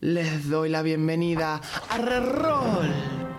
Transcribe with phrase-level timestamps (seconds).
[0.00, 1.60] Les doy la bienvenida
[1.90, 2.88] a Reroll.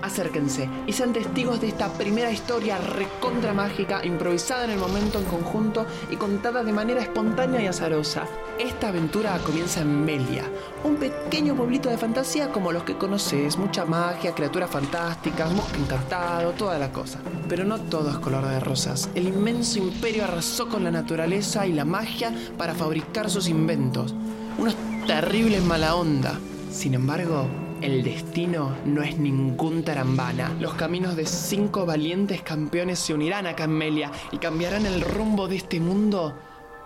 [0.02, 5.24] Acérquense y sean testigos de esta primera historia recontra mágica, improvisada en el momento en
[5.24, 8.28] conjunto y contada de manera espontánea y azarosa.
[8.60, 10.44] Esta aventura comienza en Melia,
[10.84, 16.52] un pequeño pueblito de fantasía como los que conoces, mucha magia, criaturas fantásticas, mosca encantado,
[16.52, 17.20] toda la cosa.
[17.48, 19.10] Pero no todo es color de rosas.
[19.16, 24.14] El inmenso imperio arrasó con la naturaleza y la magia para fabricar sus inventos.
[24.58, 24.76] Unos
[25.08, 26.38] terribles mala onda.
[26.72, 27.48] Sin embargo,
[27.82, 30.56] el destino no es ningún tarambana.
[30.60, 35.56] Los caminos de cinco valientes campeones se unirán a Camelia y cambiarán el rumbo de
[35.56, 36.38] este mundo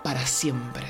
[0.02, 0.84] para siempre.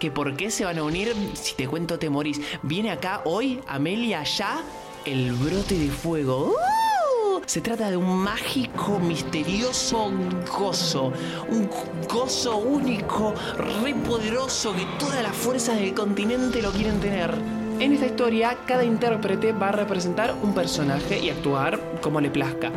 [0.00, 1.14] ¿Que por qué se van a unir?
[1.34, 2.40] Si te cuento te morís.
[2.64, 4.60] Viene acá hoy, Amelia, ya,
[5.04, 6.48] el brote de fuego.
[6.48, 7.40] ¡Uh!
[7.46, 10.10] Se trata de un mágico, misterioso
[10.58, 11.12] gozo.
[11.48, 11.70] Un
[12.12, 17.61] gozo único, re poderoso, que todas las fuerzas del continente lo quieren tener.
[17.82, 22.70] En esta historia, cada intérprete va a representar un personaje y actuar como le plazca.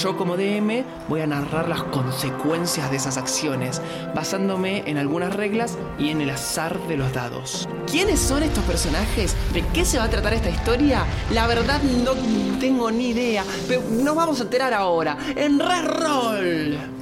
[0.00, 3.82] Yo como DM voy a narrar las consecuencias de esas acciones,
[4.14, 7.68] basándome en algunas reglas y en el azar de los dados.
[7.90, 9.34] ¿Quiénes son estos personajes?
[9.52, 11.06] ¿De qué se va a tratar esta historia?
[11.32, 12.12] La verdad no
[12.60, 17.01] tengo ni idea, pero nos vamos a enterar ahora, en Reroll.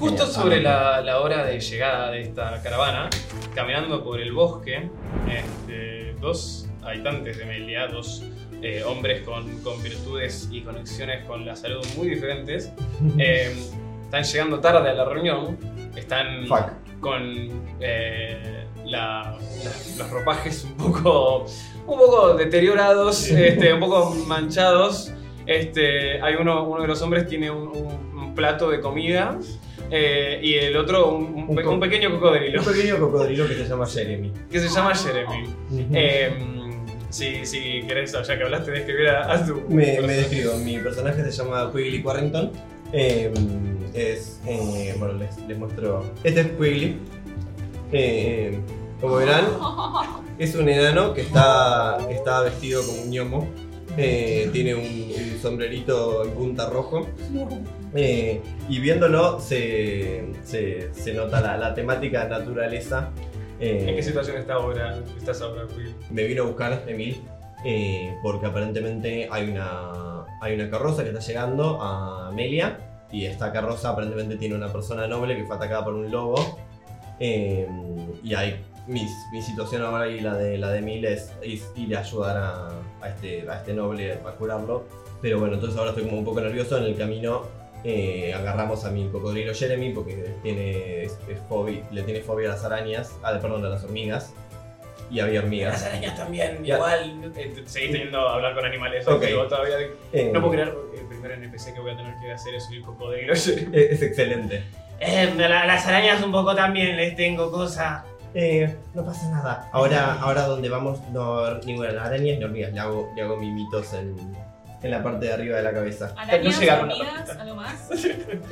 [0.00, 3.10] Justo sobre la, la hora de llegada de esta caravana,
[3.54, 4.88] caminando por el bosque,
[5.28, 8.22] este, dos habitantes de Melia, dos
[8.62, 12.72] eh, hombres con, con virtudes y conexiones con la salud muy diferentes,
[13.18, 13.54] eh,
[14.04, 15.58] están llegando tarde a la reunión,
[15.94, 17.00] están Fuck.
[17.00, 17.22] con
[17.80, 21.44] eh, la- la- los ropajes un poco,
[21.86, 25.12] un poco deteriorados, este, un poco manchados.
[25.46, 29.36] Este, hay uno, uno de los hombres tiene un, un- un plato de comida
[29.90, 33.46] eh, y el otro un, un Un pe- co- un pequeño cocodrilo Un pequeño cocodrilo
[33.48, 34.32] que se llama Jeremy.
[34.50, 35.44] que se llama Jeremy.
[35.94, 36.32] Eh,
[37.10, 39.60] si, si querés, ya que hablaste, describir a, a tu.
[39.68, 42.52] Me, me describo, mi personaje se llama Quigley Quarrington.
[42.92, 43.32] Eh,
[43.94, 46.04] es, eh, bueno, les, les muestro.
[46.22, 46.96] Este es Quigley.
[47.92, 48.58] Eh,
[49.00, 49.44] como verán,
[50.38, 53.48] es un enano que está, que está vestido como un gnomo.
[53.96, 57.08] Eh, tiene un, un sombrerito en punta rojo.
[57.94, 63.10] Eh, y viéndolo se, se, se nota la, la temática naturaleza.
[63.58, 65.94] Eh, ¿En qué situación está ahora, estás ahora, Will?
[66.10, 67.20] me vino a buscar Emil
[67.64, 72.78] eh, porque aparentemente hay una, hay una carroza que está llegando a Amelia
[73.12, 76.58] y esta carroza aparentemente tiene una persona noble que fue atacada por un lobo
[77.18, 77.68] eh,
[78.24, 81.94] y hay mi, mi situación ahora y la de la de Emil es, es ir
[81.96, 82.68] a ayudar a,
[83.02, 84.84] a este, a este noble a curarlo
[85.20, 87.42] pero bueno entonces ahora estoy como un poco nervioso en el camino
[87.84, 92.52] eh, agarramos a mi cocodrilo Jeremy porque tiene, es- es fobi- le tiene fobia a
[92.52, 94.32] las arañas, ah, perdón, a las hormigas.
[95.10, 95.82] Y había hormigas.
[95.82, 96.76] arañas también, Ya.
[96.76, 97.32] igual.
[97.36, 99.08] eh, seguís teniendo a hablar con animales.
[99.08, 99.24] Ok.
[99.48, 99.76] todavía.
[100.12, 102.82] Eh, No puedo creer, el primer NPC que voy a tener que hacer es subir
[102.82, 103.32] cocodrilo.
[103.32, 104.62] Es, es excelente.
[105.00, 108.04] Eh, la- las arañas un poco también les tengo cosa.
[108.34, 109.68] Eh, no pasa nada.
[109.72, 112.72] Ahora, ahora donde vamos no va a haber ninguna araña ni hormigas.
[112.72, 114.14] Le hago, le hago mimitos en,
[114.82, 116.14] en la parte de arriba de la cabeza.
[116.16, 117.74] Arañas, No llegaron hormigas, algo más.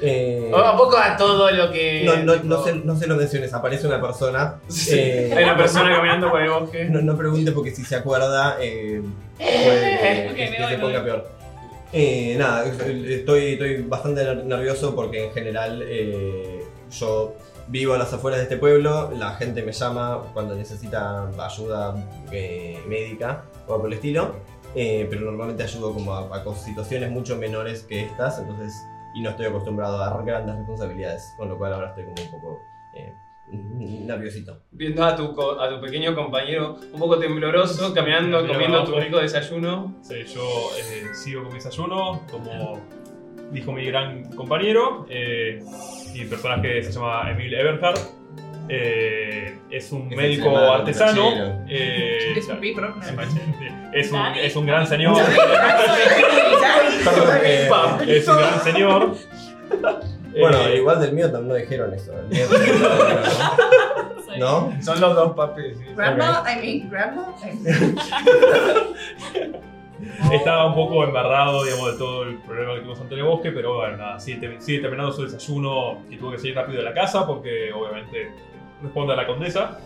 [0.03, 2.03] Eh, Un poco a todo lo que.
[2.05, 4.57] no, no, no, tipo- se, no se lo menciones, aparece una persona.
[4.91, 6.85] Eh, Hay una persona caminando por el bosque.
[6.87, 9.03] No, no pregunte porque si se acuerda eh,
[9.39, 11.29] puede Ok, que, voy, se ponga peor.
[11.93, 17.35] Eh, nada, estoy, estoy bastante ner- nervioso porque en general eh, yo
[17.69, 21.95] vivo a las afueras de este pueblo, la gente me llama cuando necesita ayuda
[22.31, 24.37] eh, médica o algo por el estilo,
[24.75, 28.75] eh, pero normalmente ayudo como a, a situaciones mucho menores que estas, entonces,
[29.15, 32.59] y no estoy acostumbrado a grandes responsabilidades, con lo cual ahora estoy como un poco
[32.95, 33.13] eh,
[33.51, 34.63] nerviosito.
[34.73, 35.25] Viendo a tu,
[35.61, 38.93] a tu pequeño compañero un poco tembloroso, caminando, comiendo abajo.
[38.93, 39.95] tu rico desayuno.
[40.03, 40.43] Sí, yo
[40.79, 42.81] eh, sigo con mi desayuno, como
[43.51, 45.07] dijo mi gran compañero.
[45.09, 45.63] eh,
[46.13, 47.99] mi personaje se llama Emil Eberhard.
[48.69, 51.65] Eh, es un Es médico artesano.
[51.69, 52.95] eh, Es un pipro.
[53.93, 54.39] es, un, Dani.
[54.41, 55.17] es un gran señor.
[57.43, 57.71] Eh,
[58.07, 59.15] es un gran señor.
[60.39, 62.13] Bueno, Eh, igual del mío también no dijeron eso.
[62.13, 62.47] El mío-
[64.27, 64.71] Soy- ¿No?
[64.83, 65.79] Son los dos papis.
[65.79, 65.85] sí.
[65.97, 67.35] Grandma, I mean, grandma.
[70.33, 73.77] Estaba un poco embarrado, digamos, de todo el problema que tuvimos ante el bosque, pero
[73.79, 77.73] bueno, nada, sigue terminando su desayuno y tuvo que salir rápido de la casa porque
[77.73, 78.31] obviamente
[78.83, 79.79] responde a la condesa.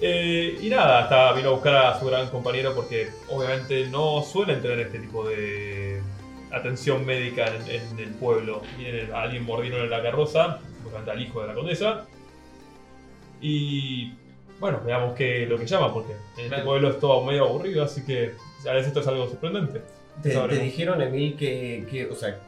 [0.00, 4.60] Eh, y nada, hasta vino a buscar a su gran compañero porque obviamente no suelen
[4.60, 6.00] tener este tipo de
[6.50, 8.62] atención médica en, en el pueblo.
[8.76, 12.04] Viene alguien mordiendo en la carroza, supuestamente al hijo de la condesa.
[13.40, 14.12] Y
[14.60, 18.04] Bueno, veamos qué lo que llama, porque en este pueblo es todo medio aburrido, así
[18.04, 18.34] que
[18.68, 19.82] a veces esto es algo sorprendente.
[20.22, 22.38] ¿Te, te dijeron, Emil, que, que, o sea,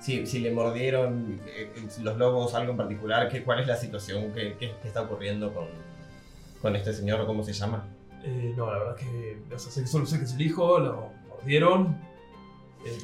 [0.00, 1.70] si, si le mordieron eh,
[2.02, 5.52] los lobos algo en particular, que, cuál es la situación, qué, qué- qué está ocurriendo
[5.52, 5.66] con,
[6.62, 7.86] con este señor, cómo se llama?
[8.24, 11.10] Eh, no, la verdad que o sea, que solo sé que es el hijo, lo
[11.28, 11.96] mordieron.
[12.84, 12.98] Eh,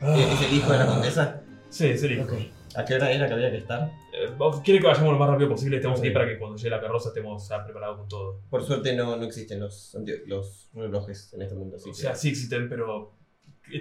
[0.00, 1.40] ¿Es es el hijo de la condesa?
[1.70, 2.24] Sí, es el hijo.
[2.24, 2.32] Ok.
[2.76, 3.90] ¿A qué hora era que había que estar?
[4.12, 4.30] Eh,
[4.64, 5.76] ¿Quiere que vayamos lo más rápido posible?
[5.76, 6.04] Estemos Ok.
[6.06, 8.40] aquí para que cuando llegue la carroza estemos preparados con todo.
[8.50, 12.30] Por suerte no, no existen los, los relojes en este mundo, O que sea, sí
[12.30, 13.12] existen, pero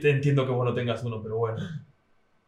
[0.02, 1.58] te entiendo que vos no tengas uno, pero bueno.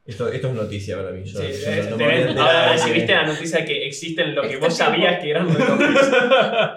[0.05, 1.23] esto, esto es noticia para mí.
[1.23, 4.41] Yo, Sí, yo eh, no me tenés- ahora recibiste la noticia de que existen lo
[4.43, 6.11] que Este vos sabías que eran relojes.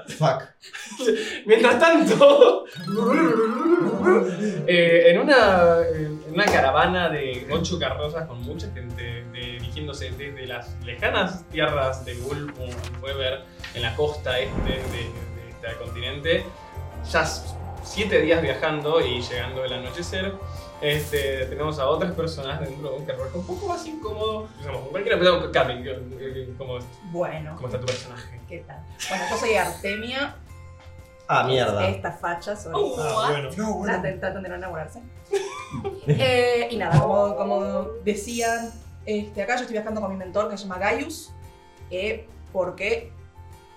[0.19, 0.43] Fuck.
[1.47, 2.65] Mientras tanto,
[4.67, 10.47] eh, en, una, en una caravana de ocho carrozas con mucha gente de- dirigiéndose desde
[10.47, 12.71] las lejanas tierras de Gulpum,
[13.03, 13.41] Weber,
[13.75, 16.45] en la costa este de, de este continente,
[17.13, 17.25] ya
[17.89, 20.35] siete días viajando y llegando el anochecer.
[20.81, 24.49] Este, tenemos a otras personas dentro de un carruaje un poco más incómodo.
[24.91, 25.19] Cualquiera,
[25.53, 25.85] Cami,
[26.57, 26.79] ¿cómo,
[27.11, 28.41] Bueno, ¿cómo está tu personaje?
[28.49, 28.81] ¿qué tal?
[29.09, 30.37] Bueno, yo soy Artemia.
[31.27, 31.89] Ah, mierda.
[31.89, 32.73] Esta facha soy.
[32.99, 33.51] Ah, bueno.
[33.57, 34.01] No, bueno.
[34.01, 35.03] Traten de no enamorarse.
[36.07, 38.73] Eh, y nada, como, como decían,
[39.05, 41.35] este, acá yo estoy viajando con mi mentor que se llama Gaius.
[41.91, 43.13] eh, porque,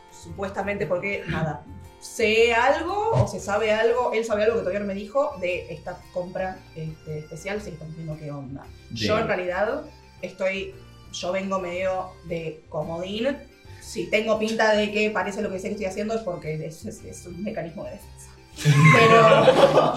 [0.10, 1.64] supuestamente, porque nada,
[2.02, 5.72] sé algo o se sabe algo, él sabe algo que todavía no me dijo de
[5.72, 8.66] esta compra este, especial, si estamos viendo qué onda.
[8.92, 9.84] Yo en realidad
[10.22, 10.74] estoy,
[11.14, 13.38] yo vengo medio de comodín.
[13.82, 16.86] Si tengo pinta de que parece lo que sé que estoy haciendo es porque es,
[16.86, 18.30] es- es un mecanismo de defensa.
[18.94, 19.96] Pero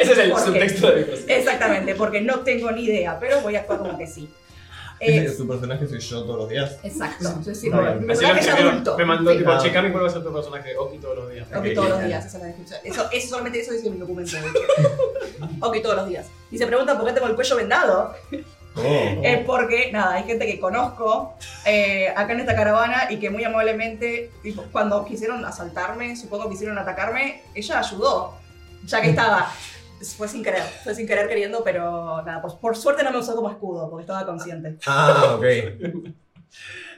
[0.00, 0.46] Ese es el ¿Por qué?
[0.46, 1.32] subtexto de mi.
[1.32, 4.28] Exactamente, porque no tengo ni idea, pero voy a actuar como que sí.
[5.00, 6.76] ¿Ese- Eh, ¿Su personaje soy yo todos los días?
[6.82, 7.28] exacto.
[7.50, 8.96] Es mi personaje es adulto.
[8.98, 9.38] Me mandó Sí.
[9.38, 9.58] tipo, Ah.
[9.62, 10.76] che, Cami, ¿cuál va a ser tu personaje?
[10.76, 11.46] Oki todos los días.
[11.50, 12.80] Ok, Ok, todos los días, esa es la descripción.
[12.84, 14.58] Eso, eso solamente eso dice mi documento, de hecho.
[15.60, 16.26] ok, todos los días.
[16.50, 18.14] Y se preguntan por qué tengo el cuello vendado.
[18.76, 19.20] Oh.
[19.24, 21.34] Es porque, nada, hay gente que conozco
[21.66, 26.78] eh, acá en esta caravana y que muy amablemente, tipo, cuando quisieron asaltarme, supongo quisieron
[26.78, 28.34] atacarme, ella ayudó,
[28.86, 29.50] ya que estaba.
[30.16, 33.34] Fue sin querer, fue sin querer queriendo, pero nada, por, por suerte no me usó
[33.34, 34.76] como escudo, porque estaba consciente.
[34.86, 35.44] Ah, ok.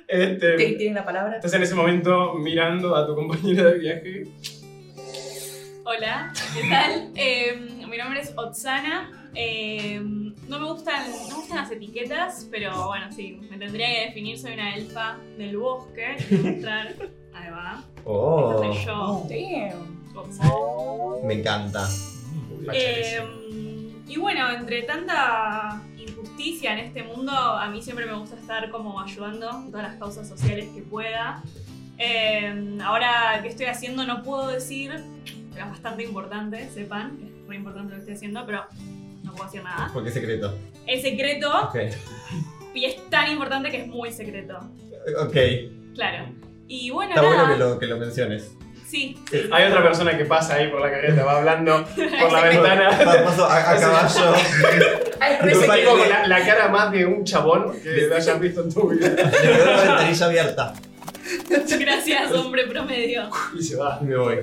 [0.07, 1.37] Este, ¿Ti- ¿Tienen la palabra?
[1.37, 4.25] estás en ese momento mirando a tu compañera de viaje.
[5.85, 7.11] Hola, ¿qué tal?
[7.17, 7.57] Eh,
[7.89, 9.31] mi nombre es Otsana.
[9.35, 14.07] Eh, no, me gustan, no me gustan las etiquetas, pero bueno, sí, me tendría que
[14.07, 14.39] definir.
[14.39, 16.17] Soy una elfa del bosque.
[16.31, 16.89] y mostrar.
[17.33, 17.85] Ahí va.
[17.97, 20.17] Esta Oh, soy yo, Damn.
[20.17, 20.51] Otsana.
[21.25, 21.89] me encanta.
[22.73, 23.21] Eh,
[24.07, 29.01] y bueno, entre tanta injusticia en este mundo, a mí siempre me gusta estar como
[29.01, 31.43] ayudando en todas las causas sociales que pueda.
[31.99, 34.93] Eh, ahora que estoy haciendo no puedo decir,
[35.53, 38.65] pero es bastante importante, sepan, es muy importante lo que estoy haciendo, pero
[39.23, 39.91] no puedo decir nada.
[39.93, 40.57] ¿Por qué secreto?
[40.87, 41.71] Es secreto
[42.75, 44.59] y es tan importante que es muy secreto.
[45.25, 45.37] Ok.
[45.95, 46.29] Claro.
[46.67, 47.43] Y bueno, Está nada.
[47.45, 48.57] bueno que lo, que lo menciones.
[48.91, 49.17] Sí,
[49.53, 51.85] Hay otra persona que pasa ahí por la carreta, va hablando
[52.21, 52.91] por la ventana.
[53.05, 54.35] Pa- Paso a, a caballo.
[55.21, 55.91] Ay, re Yo Tipo secreto.
[55.99, 59.09] con la, la cara más de un chabón que hayas visto en tu vida.
[59.11, 59.15] Le
[59.49, 60.75] quedó la ventanilla abierta.
[61.79, 63.31] gracias, hombre promedio.
[63.57, 64.01] Y se va.
[64.01, 64.39] Me voy.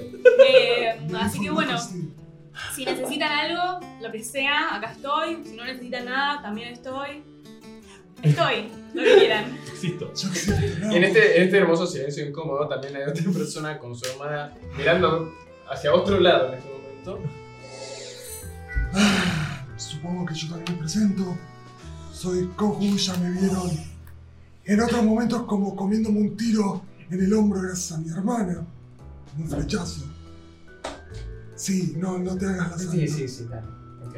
[0.47, 5.39] Eh, así que bueno, si necesitan algo, lo que sea, acá estoy.
[5.43, 7.22] Si no necesitan nada, también estoy.
[8.24, 9.58] Estoy, lo que quieran.
[9.68, 10.13] Existo.
[10.13, 10.92] Yo existo, ¿no?
[10.92, 14.54] Y en este, en este hermoso silencio incómodo también hay otra persona con su hermana
[14.77, 15.34] mirando
[15.70, 17.20] hacia otro lado en este momento.
[19.77, 21.38] Supongo que yo también me presento.
[22.12, 23.70] Soy Kohu, ya me vieron
[24.66, 28.66] en otros momentos como comiéndome un tiro en el hombro gracias a mi hermana.
[29.38, 30.06] Un flechazo.
[31.56, 33.08] Sí, no, no te hagas la santa.
[33.08, 33.68] sí, claro.
[34.08, 34.16] Ok.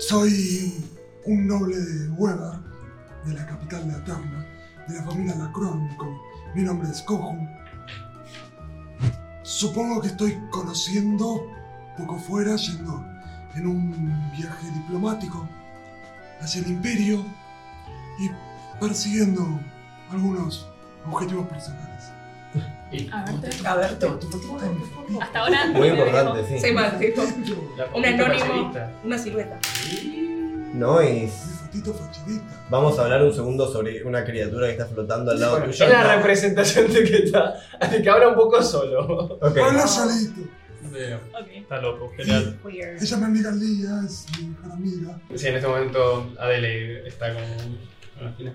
[0.00, 0.74] Soy
[1.26, 2.58] un noble de Weber,
[3.24, 4.46] de la capital de Aterna,
[4.88, 6.20] de la familia Lacrónico.
[6.54, 7.46] Mi nombre es Kohu.
[9.42, 11.46] Supongo que estoy conociendo
[11.96, 13.04] poco fuera, yendo
[13.54, 15.46] en un viaje diplomático
[16.40, 17.24] hacia el imperio
[18.18, 18.30] y
[18.80, 19.60] persiguiendo
[20.10, 20.66] algunos
[21.10, 22.10] objetivos personales.
[23.12, 24.18] A ver, A ver, tú.
[25.20, 25.66] hasta ahora.
[25.72, 26.60] Muy importante, sí.
[26.60, 27.22] Soy tipo,
[27.76, 28.70] La Un anónimo.
[29.04, 29.58] una silueta.
[30.74, 31.32] Nois.
[31.46, 31.51] Mi
[32.70, 35.84] Vamos a hablar un segundo sobre una criatura que está flotando al lado Bueno, tuyo.
[35.84, 37.54] es la representación de que está.
[37.90, 39.38] De que habla un poco solo.
[39.40, 39.56] Ok.
[39.58, 40.40] Habla solito.
[41.54, 42.58] Está loco, genial.
[42.64, 43.02] Weird.
[43.02, 45.18] Ella me amiga Lía, es mi mejor amiga.
[45.34, 47.42] Sí, en este momento Adele está con
[48.20, 48.52] una esquina.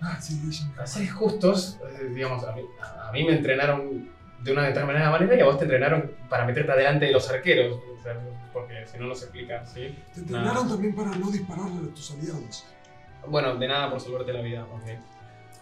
[0.00, 4.10] Ah, sí, ella me Así justos, eh, digamos, a mí, a mí me entrenaron
[4.42, 7.78] de una determinada manera y a vos te entrenaron para meterte adelante de los arqueros.
[7.98, 8.16] o sea,
[8.52, 9.96] porque si no, no se explica, ¿sí?
[10.14, 12.64] Te entrenaron también para no dispararle a tus aliados.
[13.26, 14.82] Bueno, de nada por salvarte la vida, ok.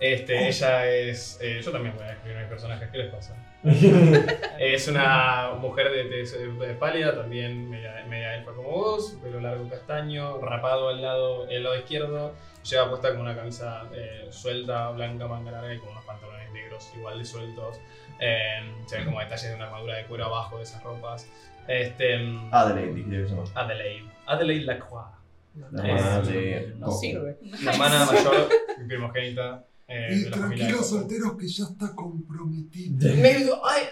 [0.01, 0.41] Este, Oh.
[0.41, 1.39] ella es.
[1.41, 3.35] eh, yo también voy a escribir mis personajes, ¿qué les pasa?
[4.59, 9.69] es una mujer de, de, de pálida, también media, media elfa como vos, pelo largo
[9.69, 12.35] castaño, rapado al lado, el lado izquierdo.
[12.69, 16.91] Lleva puesta con una camisa eh, suelta, blanca, manga larga y con unos pantalones negros
[16.97, 17.77] igual de sueltos.
[18.19, 21.27] Eh, se ven como detalles de una armadura de cuero abajo de esas ropas.
[21.69, 22.15] Este,
[22.51, 23.45] Adelaide, dije se llama.
[23.55, 24.09] Adelaide.
[24.27, 25.07] Adelaide Lacroix.
[25.55, 27.39] La hermana de No sirve.
[27.63, 28.49] La hermana mayor
[28.89, 33.15] primogénita eh, y de la tranquilos solteros que ya está comprometido.
[33.17, 33.29] Me
[33.63, 33.83] ay,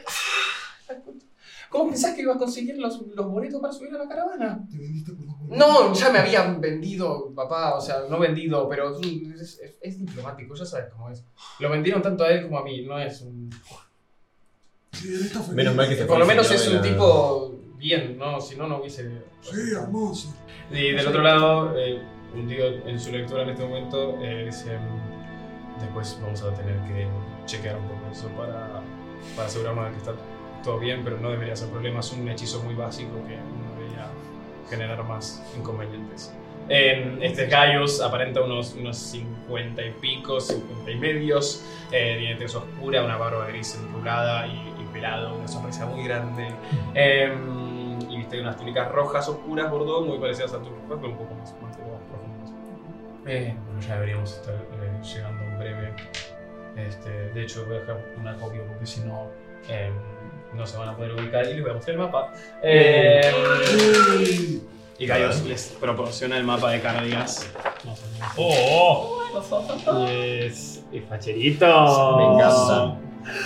[1.73, 4.65] ¿cómo pensás que iba a conseguir los, los boletos para subir a la caravana?
[4.71, 5.27] ¿Te vendiste por?
[5.57, 10.91] No, ya me habían vendido, papá, o sea, no vendido, pero es, diplomático, ya sabes
[10.93, 11.25] cómo es.
[11.59, 13.51] Lo vendieron tanto a él como a mí, no es un...
[15.55, 18.41] Menos mal que se Por lo menos es un tipo bien, ¿no?
[18.41, 19.11] Si no, no hubiese...
[19.41, 20.35] Sí, hermoso.
[20.71, 22.01] Y del otro lado, eh,
[22.35, 26.77] un tío en su lectura en este momento eh, dice, "Mm, después vamos a tener
[26.85, 27.09] que
[27.47, 28.83] chequear un poco eso para,
[29.35, 30.15] para asegurarnos de que está
[30.63, 34.09] todo bien, pero no debería ser problema, es un hechizo muy básico que no debería
[34.69, 36.33] generar más inconvenientes.
[36.69, 42.55] En este Gaius aparenta unos, unos 50 y pico, 50 y medios, eh, tiene tez
[42.55, 46.49] oscura, una barba gris enrulada y, y pelado, una sonrisa muy grande.
[46.95, 51.35] Em, y viste unas túnicas rojas oscuras, bordó, muy parecidas a rojas, pero un poco
[51.35, 52.53] más, más, más profundas.
[53.27, 55.93] Eh, bueno, ya deberíamos estar eh, llegando en breve.
[56.77, 59.29] Este, de hecho, voy a dejar una copia porque si no,
[59.69, 59.93] em,
[60.55, 62.33] no se van a poder ubicar y les voy a mostrar el mapa.
[62.63, 63.35] Em,
[64.99, 67.51] y Gaius les proporciona el mapa de Cardias.
[68.37, 69.23] ¡Oh!
[70.07, 72.17] Yes, y facherito.
[72.19, 72.97] Me encanta.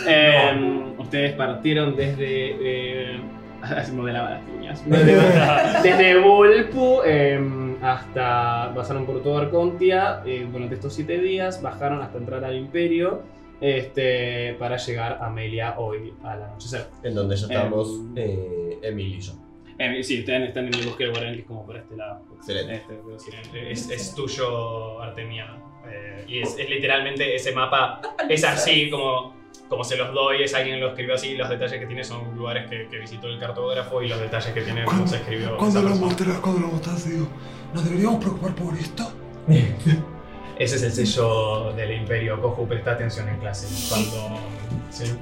[0.06, 2.56] Em, ustedes partieron desde.
[2.60, 3.20] Eh,
[3.92, 4.82] modelaba las piñas.
[5.82, 8.72] Desde, Volpu em, hasta.
[8.74, 11.62] Pasaron por todo Arcontia eh, durante estos siete días.
[11.62, 13.22] Bajaron hasta entrar al Imperio.
[13.60, 16.86] Este, para llegar a Amelia hoy al anochecer.
[17.02, 18.12] En donde ya estamos Em.
[18.16, 19.32] eh, Emil y yo.
[19.78, 22.22] Em, sí, ustedes están en el bosque del Guardián, que es como por este lado.
[22.36, 22.82] Excelente.
[23.16, 25.56] Este, es, es tuyo, Artemia.
[25.88, 28.00] Eh, y es, es literalmente ese mapa.
[28.28, 29.34] Es así como,
[29.68, 30.42] como se los doy.
[30.42, 31.34] Es alguien lo escribió así.
[31.36, 34.02] Los detalles que tiene son lugares que, que visitó el cartógrafo.
[34.02, 35.56] Y los detalles que tiene los escribió.
[35.58, 37.26] Cuando lo mostrás, cuando lo mostrás, digo,
[37.74, 39.12] ¿nos deberíamos preocupar por esto?
[40.58, 42.40] Ese es el sello del Imperio.
[42.40, 43.66] Cojo, presta atención en clase.
[43.88, 44.40] Cuando.
[44.90, 45.14] ¿sí?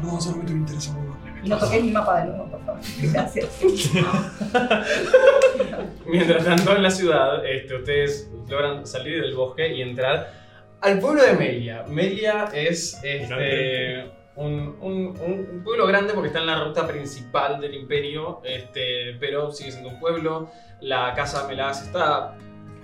[0.00, 0.94] Perdón, solamente me interesa
[1.44, 2.80] no toques mi mapa de nuevo, por favor.
[3.12, 3.60] Gracias.
[6.06, 10.32] Mientras tanto, en la ciudad, este, ustedes logran salir del bosque y entrar
[10.80, 11.84] al pueblo de Melia.
[11.88, 17.74] Melia es este, un, un- un pueblo grande porque está en la ruta principal del
[17.74, 20.50] imperio, este, pero sigue siendo un pueblo.
[20.80, 22.36] La casa Melas está.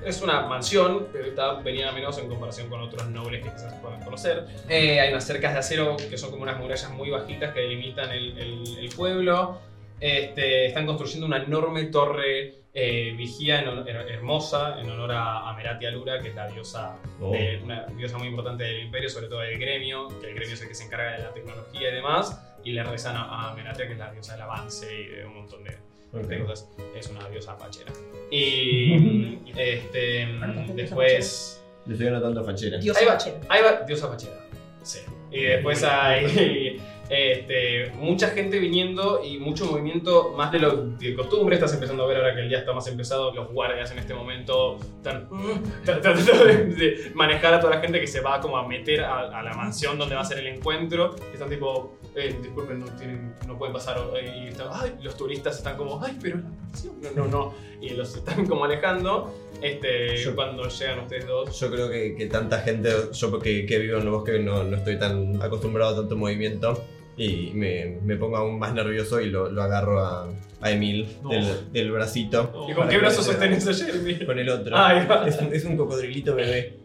[0.05, 4.01] Es una mansión, pero está venida menos en comparación con otros nobles que quizás puedan
[4.05, 4.45] conocer.
[4.69, 8.11] Eh, hay unas cercas de acero que son como unas murallas muy bajitas que delimitan
[8.11, 9.59] el, el- el pueblo.
[10.01, 15.49] Este, están construyendo una enorme torre eh, vigía en hon- her- hermosa en honor a,
[15.49, 17.31] a Merati Alura, que es la diosa, Oh.
[17.31, 20.61] de- una diosa muy importante del imperio, sobre todo del gremio, que el gremio es
[20.63, 23.83] el que se encarga de la tecnología y demás, y le rezan a, a Merati,
[23.87, 25.79] que es la diosa del avance y de un montón de,
[26.23, 26.69] cosas.
[26.97, 27.93] Es una diosa pachera.
[28.31, 30.29] Y este,
[30.75, 31.63] después...
[31.87, 32.79] Le estoy anotando fachera.
[32.79, 33.13] Dios Ahí va.
[33.13, 33.41] bachero.
[33.49, 34.39] Ahí va, diosa pachera.
[34.83, 35.01] Sí.
[35.31, 36.81] Y después hay
[37.11, 41.57] este, mucha gente viniendo y mucho movimiento más de lo de costumbre.
[41.57, 43.33] Estás empezando a ver ahora que el día está más empezado.
[43.35, 48.01] Los guardias en este momento están mm, tratando de, de manejar a toda la gente
[48.01, 50.47] que se va como a meter a, a la mansión donde va a ser el
[50.47, 51.15] encuentro.
[51.33, 53.99] Están tipo, eh, disculpen, no, tienen, no pueden pasar.
[54.17, 56.95] eh, Y están, ay, los turistas están como, ay, pero la mansión.
[57.03, 57.55] No, no, no.
[57.81, 59.33] Y los están como alejando.
[59.61, 61.59] Este, Yo- cuando llegan ustedes dos.
[61.61, 64.77] Yo creo que, que tanta gente, yo porque que vivo en el bosque no, no
[64.77, 66.83] estoy tan acostumbrado a tanto movimiento
[67.17, 70.29] y me, me pongo aún más nervioso y lo, lo agarro a,
[70.61, 71.31] a Emil No.
[71.31, 72.51] del, del bracito.
[72.53, 72.71] No.
[72.71, 74.25] ¿Y con qué brazo sostenés a Jeremy?
[74.27, 74.75] Con el otro.
[74.75, 75.27] Va.
[75.29, 76.79] Es un, es un cocodrilito bebé.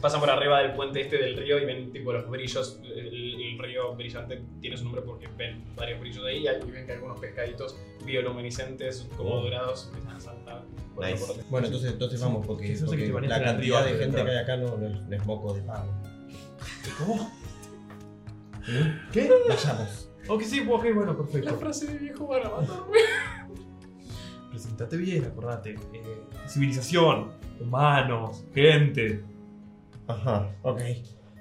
[0.00, 2.78] Pasan por arriba del puente este del río y ven tipo los brillos.
[2.84, 6.84] El, el río brillante tiene su nombre porque ven varios brillos de ahí y ven
[6.84, 9.42] que algunos pescaditos bioluminiscentes como Oh.
[9.44, 10.62] dorados empiezan a saltar.
[10.94, 11.24] por Nice.
[11.48, 12.76] Bueno, entonces, entonces vamos, porque,
[13.26, 15.90] la cantidad de gente que hay acá no, no es, no es moco de pavo.
[16.98, 17.32] ¿Cómo?
[19.12, 19.30] ¿Qué?
[19.48, 20.10] Vayamos.
[20.28, 21.56] Ok, sí, ok, bueno, La perfecto.
[21.58, 22.98] frase de viejo matarme.
[24.50, 25.70] Presentate bien, acordate.
[25.92, 29.22] Eh, civilización, humanos, gente.
[30.06, 30.80] Ajá, ok.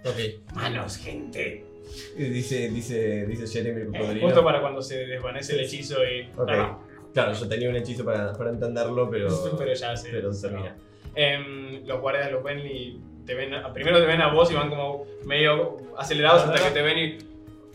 [0.05, 0.53] Ok.
[0.55, 1.65] Manos, gente.
[2.17, 4.25] Y Dice, dice, dice Jeremy el cocodrilo.
[4.27, 6.29] Justo para cuando se desvanece el hechizo y.
[6.37, 6.49] Ok.
[6.49, 6.79] Ah,
[7.13, 9.29] Claro, yo tenía un hechizo para, para entenderlo, pero.
[9.57, 10.09] pero ya se.
[10.09, 10.75] pero se termina.
[11.15, 13.53] Em, los guardias los ven y te ven.
[13.53, 16.97] a- primero te ven a vos y van como medio acelerados hasta que te ven
[16.97, 17.17] y.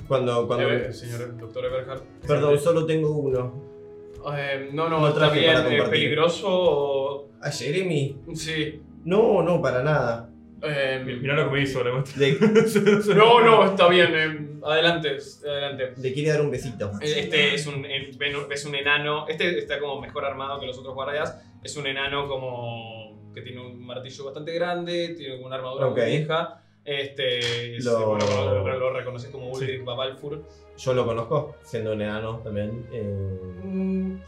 [0.06, 0.46] Cuando.
[0.46, 2.02] cuando Eh, señor doctor Eberhard.
[2.26, 3.66] perdón, solo tengo uno.
[4.36, 5.52] Em, no, no, No está traje bien.
[5.54, 5.90] para ¿Es compartir.
[6.02, 7.28] peligroso o.?
[7.40, 8.16] ¿A Jeremy?
[8.34, 8.80] Sí.
[9.04, 10.28] No, no, para nada.
[10.60, 11.92] Em, Mirá lo que me hizo, le
[13.14, 14.12] no, no, está bien.
[14.14, 15.92] em, adelante, adelante.
[16.00, 16.90] le quiere dar un besito.
[17.00, 18.10] Este es un, eh,
[18.50, 19.26] es un enano.
[19.28, 21.40] Este está como mejor armado que los otros guardias.
[21.62, 23.17] Es un enano como.
[23.38, 25.98] Que tiene un martillo bastante grande, tiene una armadura Ok.
[25.98, 26.62] muy vieja.
[26.84, 27.76] Este.
[27.76, 30.42] es- Lo- bueno, lo, lo- lo reconoces como Ulrich Babalfur.
[30.76, 32.86] Yo lo conozco, siendo un enano también.
[32.92, 34.18] eh,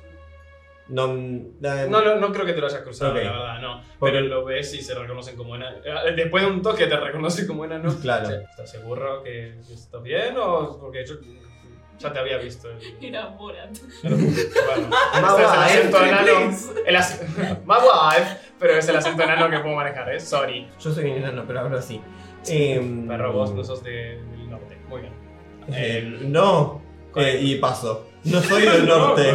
[0.89, 3.81] no, eh, No, no, no creo que te lo hayas cruzado, la verdad, no.
[4.01, 5.79] Pero lo ves y se reconocen como enano.
[5.85, 7.95] Eh, Después de un toque te reconoce como enano.
[8.03, 8.29] Claro.
[8.29, 8.35] Sí.
[8.51, 10.79] ¿Estás seguro que que estás bien o.?
[10.81, 11.15] Porque yo
[12.01, 12.69] ya te había visto.
[13.01, 13.77] Era Borat.
[14.03, 16.57] Bueno, Más este es el acento eh, enano.
[16.87, 20.21] El ac- wife, pero es el acento enano que puedo manejar, ¿eh?
[20.21, 20.69] Sorry.
[20.81, 22.01] Yo soy un enano, pero hablo así.
[22.49, 24.77] Eh, Perro, vos no sos de- del norte.
[24.89, 25.13] Muy bien.
[25.73, 26.83] eh, no,
[27.17, 28.09] eh, y paso.
[28.25, 29.29] No soy del norte.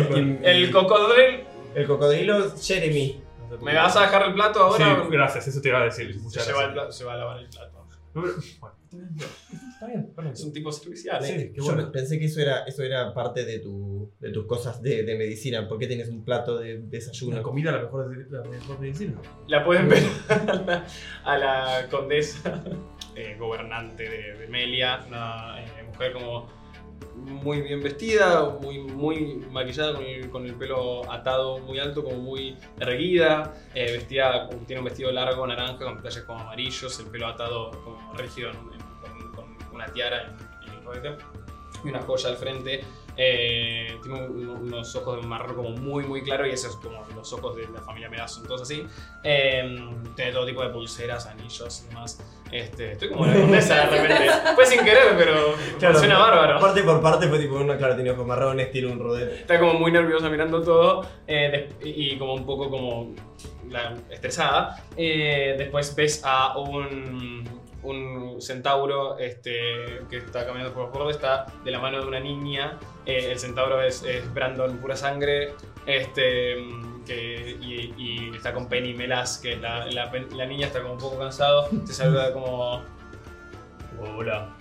[0.43, 1.43] El cocodrilo.
[1.75, 3.21] el cocodrilo, Jeremy.
[3.61, 5.05] ¿Me vas a dejar el plato Sí, ahora?
[5.09, 6.13] gracias, eso te iba a decir.
[6.13, 6.73] se, Muchas lleva el gracias.
[6.73, 7.85] plato, se va a lavar el plato.
[8.13, 8.35] Bueno,
[9.73, 11.53] está bien, Es un tipo servicial, Sí, ¿eh?
[11.55, 11.91] Yo bueno.
[11.91, 15.67] pensé que eso era, eso era parte de, tu, de tus cosas de, de medicina.
[15.67, 17.43] ¿Por qué tienes un plato de Una desayuno?
[17.43, 19.13] comida la mejor, la mejor medicina.
[19.47, 20.03] La pueden ver
[21.23, 22.63] a la condesa,
[23.15, 26.47] eh, gobernante de, de Melia, una eh, mujer como
[27.15, 32.17] muy bien vestida, muy, muy maquillada, con el, con el pelo atado muy alto, como
[32.17, 37.27] muy erguida, eh, vestida, tiene un vestido largo naranja con detalles como amarillos, el pelo
[37.27, 38.84] atado como rígido en- en-
[39.75, 41.17] una tiara en, en el rodete
[41.83, 42.83] y una joya al frente.
[43.17, 47.31] Eh, tiene un- unos ojos de marrón como muy muy claro y esos como los
[47.31, 48.85] ojos de la familia Medas son todos así.
[49.23, 52.19] Eh, tiene todo tipo de pulseras, anillos y demás.
[52.51, 54.29] Este, estoy como la condesa de repente.
[54.55, 56.59] Fue sin querer, pero Claro, suena bárbaro.
[56.59, 59.35] Parte por parte fue tipo, uno, claro, tiene ojos marrones, tiene un rodete.
[59.41, 63.15] Está como muy nerviosa mirando todo eh, y como un poco como
[63.69, 64.83] la- estresada.
[64.97, 67.47] Eh, después ves a un,
[67.85, 72.19] un centauro este, que está caminando por los bordes, está de la mano de una
[72.19, 72.77] niña.
[73.05, 75.53] Eh, el centauro es, es Brandon pura sangre.
[75.85, 76.55] Este,
[77.05, 80.99] que, y, y está con Penny Melas, que es la, la, niña está como un
[80.99, 81.69] poco cansado.
[81.85, 82.81] Se saluda como...
[83.99, 84.55] Hola.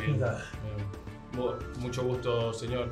[0.00, 0.16] Eh.
[0.16, 1.40] Eh,
[1.78, 2.90] mucho gusto, señor.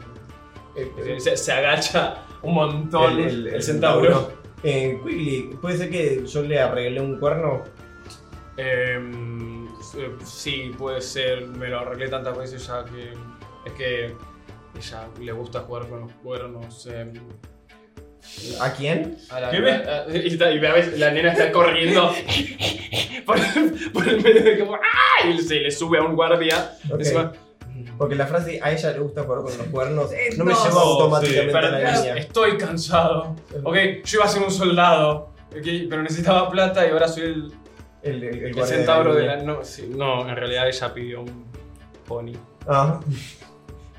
[0.74, 4.32] Eh, Se, se agacha un montón el, centauro.
[4.62, 7.64] Eh, Quigley, ¿puede ser que yo le arreglé un cuerno?
[8.56, 11.46] Em, eh, sí, puede ser.
[11.48, 13.12] Me lo arreglé tantas veces ya que.
[13.64, 14.16] Es que.
[14.76, 16.86] Ella le gusta jugar con los cuernos.
[16.86, 17.12] em,
[18.60, 19.18] ¿A quién?
[19.30, 19.72] a la, ¿Qué ve?
[19.72, 22.10] a- a- y, está- y a veces la nena está corriendo
[23.26, 24.76] por, el, por el medio de como.
[24.76, 25.26] ¡Ah!
[25.28, 26.72] Y se le sube a un guardia.
[26.90, 27.00] Ok.
[27.00, 27.32] Encima,
[27.98, 30.64] Porque la frase a ella le gusta jugar con los cuernos Eh, no me no.
[30.64, 32.16] lleva automáticamente Pero a la niña.
[32.16, 33.36] estoy cansado.
[33.64, 35.34] Ok, yo iba a ser un soldado.
[35.50, 37.52] ok, pero necesitaba plata y ahora soy el,
[38.02, 39.36] El, el, el el guardia centauro de la.
[39.36, 41.44] No, sí, no, en realidad ella pidió un
[42.06, 42.32] pony.
[42.66, 43.00] Ah.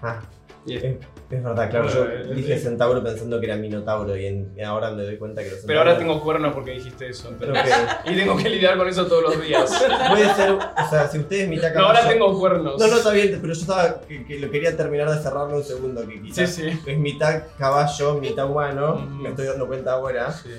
[0.06, 0.20] Ah,
[0.68, 0.98] es-
[1.30, 1.88] verdad, claro.
[1.90, 2.60] Yo eh, dije eh.
[2.60, 5.80] centauro pensando que era minotauro y, en- y ahora me doy cuenta que los Pero
[5.80, 7.34] ahora tengo cuernos porque dijiste eso.
[7.40, 7.60] pero- Ok.
[8.06, 9.72] Y tengo que lidiar con eso todos los días.
[10.10, 12.78] Puede ser, o sea, si ustedes mitad No, ahora tengo cuernos.
[12.78, 15.64] No, no, está bien, pero yo estaba que, que lo quería terminar de cerrarlo un
[15.64, 16.68] segundo, que Sí, quizás sí.
[16.86, 20.32] es mitad caballo, mitad humano, me estoy dando cuenta ahora.
[20.34, 20.50] Sí.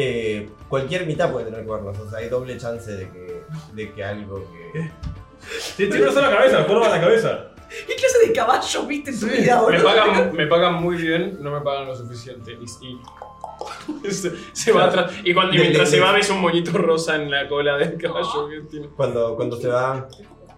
[0.00, 3.42] Eh, cualquier mitad puede tener cuernos, o sea, hay doble chance de que,
[3.74, 4.90] de que algo que...
[5.76, 7.46] Tiene tiene una sola cabeza, curva la cabeza.
[7.68, 9.84] ¿Qué clase de caballo viste en tu vida, Me boludo?
[9.84, 12.52] pagan, me pagan muy bien, no me pagan lo suficiente.
[12.52, 12.64] Y,
[14.06, 15.12] y se, se va atrás.
[15.24, 18.48] Y, cuando, y mientras se va, ves un moñito rosa en la cola del caballo
[18.48, 18.88] que tiene.
[18.96, 20.06] Cuando, cuando se va,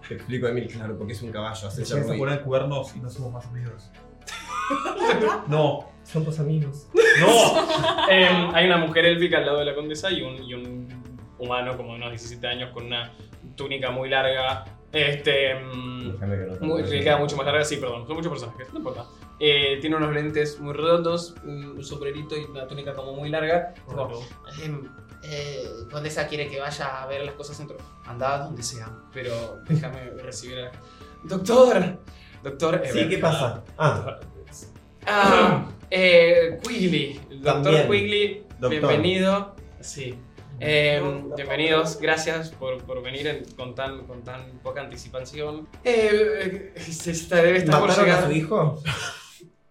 [0.07, 2.15] te explico a Emil, claro, porque es un caballo, hace Se a ruido.
[2.17, 3.89] poner cuernos y no somos más amigos.
[5.47, 6.87] No, Somos amigos.
[7.19, 8.07] No.
[8.09, 10.87] Em, hay una mujer élfica al lado de la condesa y un, y un
[11.39, 13.11] humano como de unos 17 años con una
[13.55, 14.65] túnica muy larga.
[14.91, 15.55] Este.
[15.55, 18.79] Déjame que no te Muy, queda mucho más larga, sí, perdón, son muchos personajes, no
[18.79, 19.05] importa.
[19.39, 23.73] Eh, tiene unos lentes muy redondos, un sombrerito y una túnica como muy larga.
[23.85, 24.21] Como,
[24.63, 24.87] "Em,
[25.23, 27.77] eh, Condesa quiere que vaya a ver las cosas dentro.
[28.05, 30.71] Anda donde sea, pero déjame recibir a...
[31.23, 31.99] Doctor,
[32.43, 32.81] doctor...
[32.91, 33.63] Sí, ¿qué pasa?
[33.77, 34.19] Ah,
[35.05, 37.91] Ah, eh, Quigley, el doctor También.
[37.91, 38.69] Quigley, Doctor.
[38.69, 39.55] bienvenido.
[39.79, 40.15] Sí.
[40.59, 41.01] Eh,
[41.35, 45.67] bienvenidos, gracias por, por venir en- con, tan, con tan poca anticipación.
[45.83, 48.25] Eh, eh, se está- debe estar por ¿Mataron a llegar.
[48.29, 48.81] su hijo?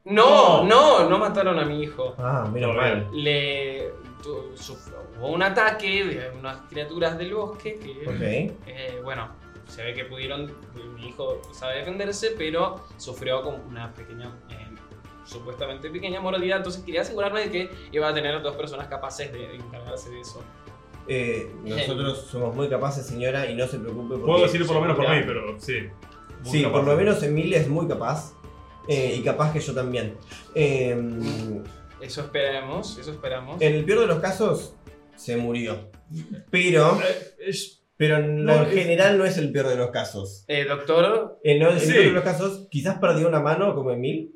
[0.05, 2.15] No, no, no mataron a mi hijo.
[2.19, 3.09] Ah, menos Todo mal.
[3.15, 3.91] Le
[4.23, 8.21] tu- sufrió- hubo un ataque de unas criaturas del bosque que, Ok.
[8.67, 9.29] eh, bueno,
[9.69, 10.53] se ve que pudieron,
[10.97, 14.67] mi hijo sabe defenderse, pero sufrió como una pequeña, eh,
[15.31, 19.55] supuestamente pequeña mordida, entonces quería asegurarme de que iba a tener dos personas capaces de
[19.57, 20.43] encargarse de eso.
[21.09, 24.11] Eh, nosotros somos muy capaces, señora, y no se preocupe.
[24.11, 25.75] porque- Puedo decirlo por lo menos por mí, pero sí.
[26.43, 26.73] Sí, capaz.
[26.79, 28.35] por lo menos Emilia es muy capaz.
[28.89, 30.17] eh, y capaz que yo también.
[30.55, 30.99] Eh,
[32.01, 33.61] Eso esperamos, eso esperamos.
[33.61, 34.75] en el peor de los casos,
[35.17, 35.91] se murió.
[36.51, 36.99] Pero,
[37.39, 37.53] Eh,
[37.97, 40.45] pero en, No, general no es el peor de los casos.
[40.49, 41.93] Eh, doctor, En, el Sí.
[41.93, 44.33] peor de los casos, quizás perdió una mano como Emil.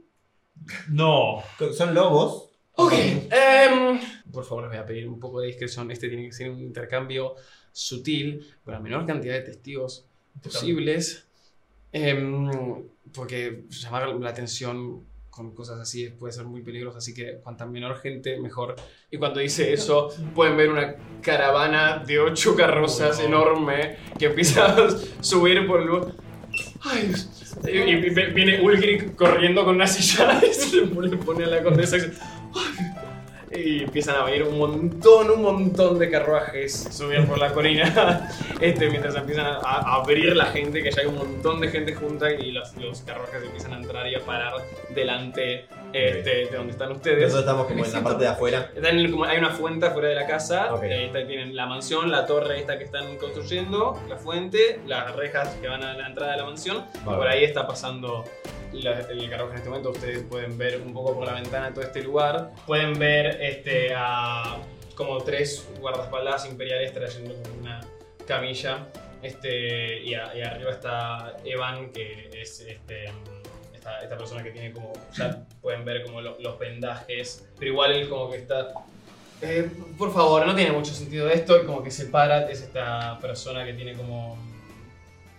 [0.88, 1.42] No.
[1.76, 2.50] Son lobos.
[2.76, 4.00] Ok, em,
[4.32, 5.90] por favor les voy a pedir un poco de discreción.
[5.90, 7.34] Este tiene que ser un intercambio
[7.70, 10.06] sutil, con la menor cantidad de testigos
[10.42, 11.26] posibles.
[11.92, 12.48] Em,
[13.12, 17.96] porque llamar la atención con cosas así puede ser muy peligroso, así que cuanta menor
[17.98, 18.76] gente, mejor.
[19.10, 23.26] Y cuando dice eso, pueden ver una caravana de ocho carrozas Oh, no.
[23.28, 24.88] enorme que empieza a
[25.20, 26.14] subir por el...
[26.84, 27.12] Ay.
[27.66, 31.62] Y, y vi- viene Ulgric corriendo con una silla y se le pone, a la
[31.62, 31.96] condesa.
[33.56, 38.28] Y empiezan a venir un montón, un montón de carruajes subir por la colina.
[38.60, 41.94] Este, mientras empiezan a, a abrir la gente, que ya hay un montón de gente
[41.94, 44.54] junta y los, los carruajes empiezan a entrar y a parar
[44.94, 47.18] delante este, de donde están ustedes.
[47.22, 48.70] Nosotros estamos como en la parte de afuera.
[48.74, 50.74] Están en- como- hay una fuente afuera de la casa.
[50.74, 50.82] Ok.
[50.84, 55.48] eh, está- tienen la mansión, la torre esta que están construyendo, la fuente, las rejas
[55.60, 56.84] que van a la entrada de la mansión.
[57.04, 58.24] por ahí está pasando
[58.72, 59.90] la- el carruaje en este momento.
[59.90, 62.50] Ustedes pueden ver un poco por la ventana todo este lugar.
[62.66, 64.56] Pueden ver este, a
[64.96, 67.80] como tres guardaespaldas imperiales trayendo como una
[68.26, 68.86] camilla.
[69.22, 73.06] Este, y, a- y arriba está Evan, que es este,
[73.84, 74.92] esta, esta persona que tiene como.
[75.16, 77.46] Ya pueden ver como lo- los vendajes.
[77.58, 78.68] Pero igual él como que está.
[79.42, 81.60] "Eh, por favor, no tiene mucho sentido esto.
[81.62, 84.38] Y como que se para, es esta persona que tiene como.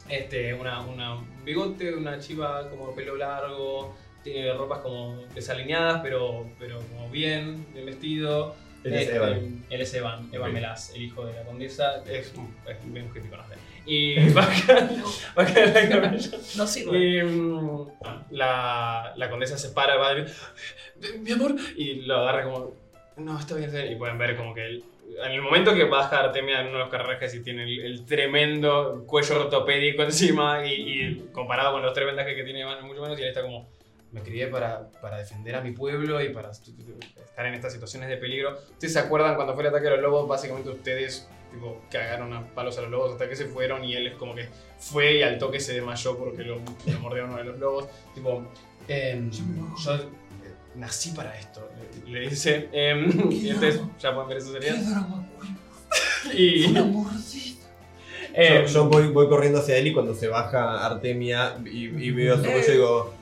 [0.07, 3.95] Este, una, una un bigote, una chiva como pelo largo.
[4.23, 8.55] Tiene ropas como desalineadas, pero, pero como bien, bien vestido.
[8.85, 9.65] Él es Evan.
[9.69, 10.53] Él es Evan, Evan Ok.
[10.53, 12.03] Melas, el hijo de la condesa.
[12.09, 13.55] Es, un- es bien hippie con usted.
[13.87, 14.89] Y baja,
[15.35, 16.17] baja la.
[16.57, 16.97] No sirve.
[16.97, 17.87] Y mm,
[18.31, 20.35] la, la condesa se para, va a decir,
[21.19, 22.73] mi amor, y lo agarra como,
[23.17, 23.93] no, está bien, está bien".
[23.93, 24.83] Y pueden ver como que él-
[25.23, 28.05] en el momento que baja Artemia en uno de los carruajes y tiene el, el
[28.07, 33.01] tremendo cuello ortopédico encima y, y comparado con los tres vendajes que tiene Iván, mucho
[33.03, 33.69] menos, y él está como,
[34.15, 38.15] me crié para, para defender a mi pueblo y para estar en estas situaciones de
[38.17, 38.57] peligro.
[38.71, 40.27] ¿Ustedes se acuerdan cuando fue el ataque a los lobos?
[40.27, 44.07] Básicamente ustedes tipo, cagaron a palos a los lobos hasta que se fueron y él
[44.07, 44.47] es como que
[44.79, 47.87] fue y al toque se desmayó porque lo, lo mordió uno de los lobos.
[48.13, 48.45] Tipo,
[48.87, 49.43] em, Yo
[49.83, 50.07] yo eh,
[50.75, 51.69] nací para esto,
[52.07, 52.69] le, le dice.
[52.71, 54.81] em, y entonces ya pueden ver eso ¡Qué sería.
[54.81, 55.27] drama!
[56.33, 57.55] Y, Una mordida.
[58.33, 62.11] em, yo yo voy, voy corriendo hacia él y cuando se baja Artemia y, y
[62.11, 63.13] veo su cuello digo.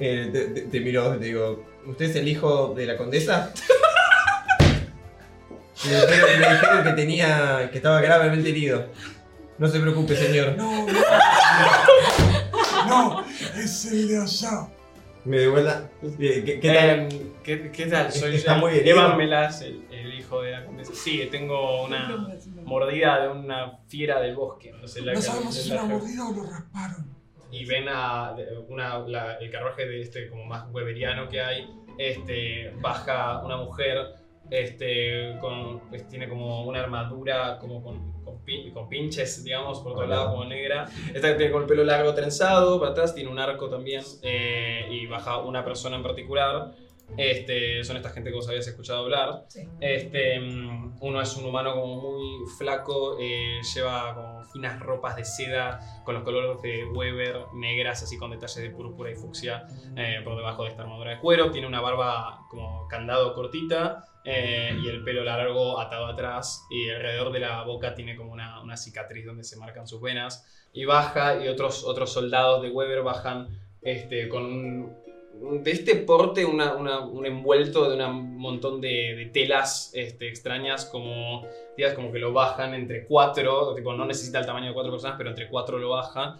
[0.00, 1.64] Eh, te, te- te miro y te digo.
[1.86, 3.52] ¿Usted es el hijo de la condesa?
[5.84, 7.68] me, dijeron, me dijeron que tenía.
[7.70, 8.86] que estaba gravemente herido.
[9.58, 10.54] No se preocupe, señor.
[10.56, 10.92] No, no.
[12.88, 13.24] No,
[13.56, 14.68] es el de allá.
[15.24, 15.90] Me de vuelta.
[16.18, 16.88] Eh, ¿Qué, qué tal?
[16.90, 17.08] Em,
[17.44, 18.10] ¿qué, qué tal?
[18.10, 18.72] Soy Está muy.
[18.78, 20.92] Evan Melas, el, el hijo de la condesa.
[20.94, 22.26] Sí, tengo una
[22.64, 24.72] mordida de una fiera del bosque.
[24.72, 27.19] No, sé, la No sabemos si es la- una mordida o lo rasparon.
[27.52, 28.34] Y ven a
[28.68, 33.98] una, la- el carruaje de este como más weberiano que hay, este, baja una mujer,
[34.50, 39.92] este, con, pues, tiene como una armadura como con, con, pi- con pinches, digamos, por
[39.92, 40.16] otro Hola.
[40.16, 40.86] lado como negra.
[41.14, 45.06] Esta tiene con el pelo largo trenzado, para atrás tiene un arco también, eh, y
[45.06, 46.72] baja una persona en particular.
[47.16, 49.44] Este, son esta gente que vos habías escuchado hablar.
[49.48, 49.68] Sí.
[49.80, 55.24] Este, mm, uno es un humano como muy flaco, eh, lleva como finas ropas de
[55.24, 60.20] seda con los colores de Weber, negras, así con detalles de púrpura y fucsia eh,
[60.24, 61.50] por debajo de esta armadura de cuero.
[61.50, 67.32] Tiene una barba como candado cortita eh, y el pelo largo atado atrás y alrededor
[67.32, 70.46] de la boca tiene como una, una cicatriz donde se marcan sus venas.
[70.72, 73.48] Y baja y otros, otros soldados de Weber bajan
[73.82, 74.99] este, con un-
[75.62, 80.84] de este porte una- una- un envuelto de un montón de, de telas este, extrañas
[80.86, 84.92] como, digas, como que lo bajan entre cuatro, tipo, no necesita el tamaño de cuatro
[84.92, 86.36] personas, pero entre cuatro lo bajan.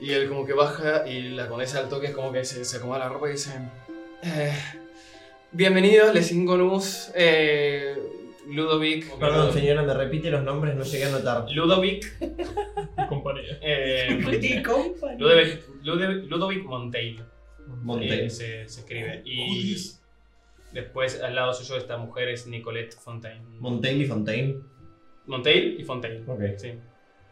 [0.00, 2.76] Y él como que baja y la condesa al toque es como que se, se
[2.78, 3.50] acomoda la ropa y dice...
[4.24, 4.52] "Eh,
[5.52, 7.10] bienvenidos, Les Ingonus.
[7.14, 7.94] Eh,
[8.48, 9.08] Ludovic.
[9.18, 11.46] Perdón, señora, me repite los nombres, no llegué a notar.
[11.50, 12.04] Ludovic.
[13.08, 13.58] Compañía.
[13.62, 14.18] eh.
[15.18, 17.22] Ludovic, Ludovic, Ludovic Monteil.
[17.82, 18.26] Monte.
[18.26, 19.20] eh, se, se escribe.
[19.22, 19.76] Oh, Y
[20.72, 23.44] después al lado suyo esta mujer es Nicolette Fontaine.
[23.60, 24.56] Montail y Fontaine.
[25.26, 26.22] Monteil y Fontaine.
[26.26, 26.40] Ok.
[26.56, 26.72] Sí,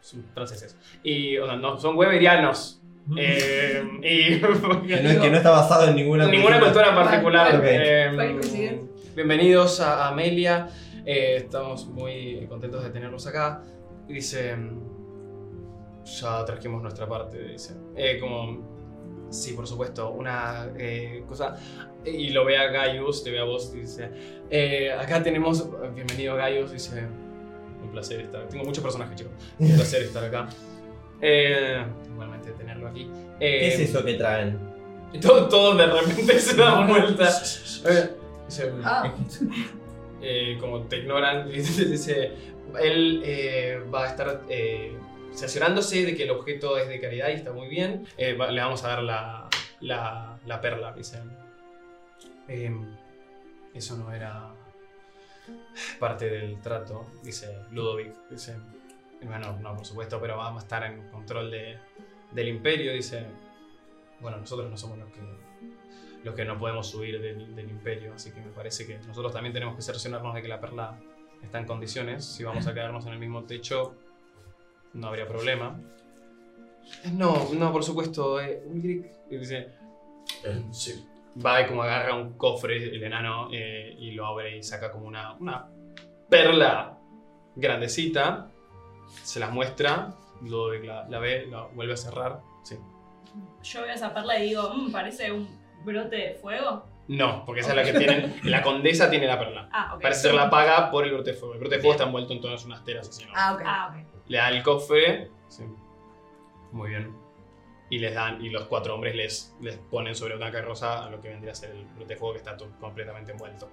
[0.01, 0.77] son franceses.
[1.03, 2.79] Y o sea, no, son weberianos.
[3.17, 4.39] Eh, y
[4.87, 7.61] Que no, que no está basado en ninguna ninguna cultura en particular.
[7.63, 8.79] Eh,
[9.15, 10.69] bienvenidos a Amelia.
[11.05, 13.61] Eh, estamos muy contentos de tenerlos acá.
[14.07, 14.55] Dice.
[16.05, 17.73] Ya trajimos nuestra parte, dice.
[17.95, 18.72] Eh, como.
[19.33, 21.57] Sí, por supuesto, una eh, cosa.
[22.05, 24.09] Y lo ve a Gaius, te ve a vos, y dice.
[24.49, 25.67] eh, acá tenemos.
[25.95, 27.03] Bienvenido, Gaius, dice.
[27.81, 28.47] Un placer estar.
[28.47, 29.33] Tengo muchos personajes, chicos.
[29.59, 30.47] Un placer estar acá.
[31.21, 33.09] Eh, igualmente tenerlo aquí.
[33.39, 34.59] Eh, ¿Qué es eso que traen?
[35.13, 37.29] y todo, todo de repente se da vuelta.
[37.85, 38.09] Eh,
[38.47, 39.13] dice, Ah.
[40.21, 42.31] eh, como te ignoran, dice,
[42.81, 44.95] él eh, va a estar eh,
[45.33, 48.05] cerciorándose de que el objeto es de caridad y está muy bien.
[48.17, 51.19] Eh, le vamos a dar la, la, la perla, dice.
[52.47, 52.95] Em,
[53.73, 54.53] eso no era
[55.99, 58.13] parte del trato, dice Ludovic.
[58.29, 58.55] Dice,
[59.23, 61.77] bueno, no, por supuesto, pero vamos a estar en control de,
[62.31, 63.25] del imperio, dice.
[64.19, 65.19] Bueno, nosotros no somos los que
[66.23, 69.51] los que no podemos subir del, del imperio, así que me parece que nosotros también
[69.51, 70.97] tenemos que cerciorarnos de que la perla
[71.41, 72.23] está en condiciones.
[72.23, 73.95] Si vamos a quedarnos en el mismo techo,
[74.93, 75.79] no habría problema.
[77.13, 79.73] No, no, por supuesto, eh, Ulrich y dice,
[80.43, 81.07] eh, sí.
[81.43, 85.07] Va y como agarra un cofre el enano eh, y lo abre y saca como
[85.07, 85.67] una, una
[86.29, 86.97] perla
[87.55, 88.51] grandecita,
[89.23, 92.77] se las muestra, Ludovic la, la ve, la vuelve a cerrar, sí.
[93.63, 95.47] Yo veo esa perla y digo, "Mm, parece un
[95.83, 96.85] brote de fuego.
[97.07, 99.69] No, porque esa es la que tienen, la condesa tiene la perla.
[99.71, 100.01] Ah, ok.
[100.03, 101.55] Parece ser la paga por el brote de fuego.
[101.55, 103.31] El brote de fuego está envuelto en todas unas telas así, ¿no?
[103.35, 103.61] Ah, ok.
[103.65, 104.12] Ah, ok.
[104.27, 105.29] Le dan el cofre.
[105.49, 105.63] sí.
[106.71, 107.13] Muy bien.
[107.89, 111.21] Y les dan, y los cuatro hombres les, les ponen sobre una carroza a lo
[111.21, 113.69] que vendría a ser el brote de fuego que está todo completamente envuelto.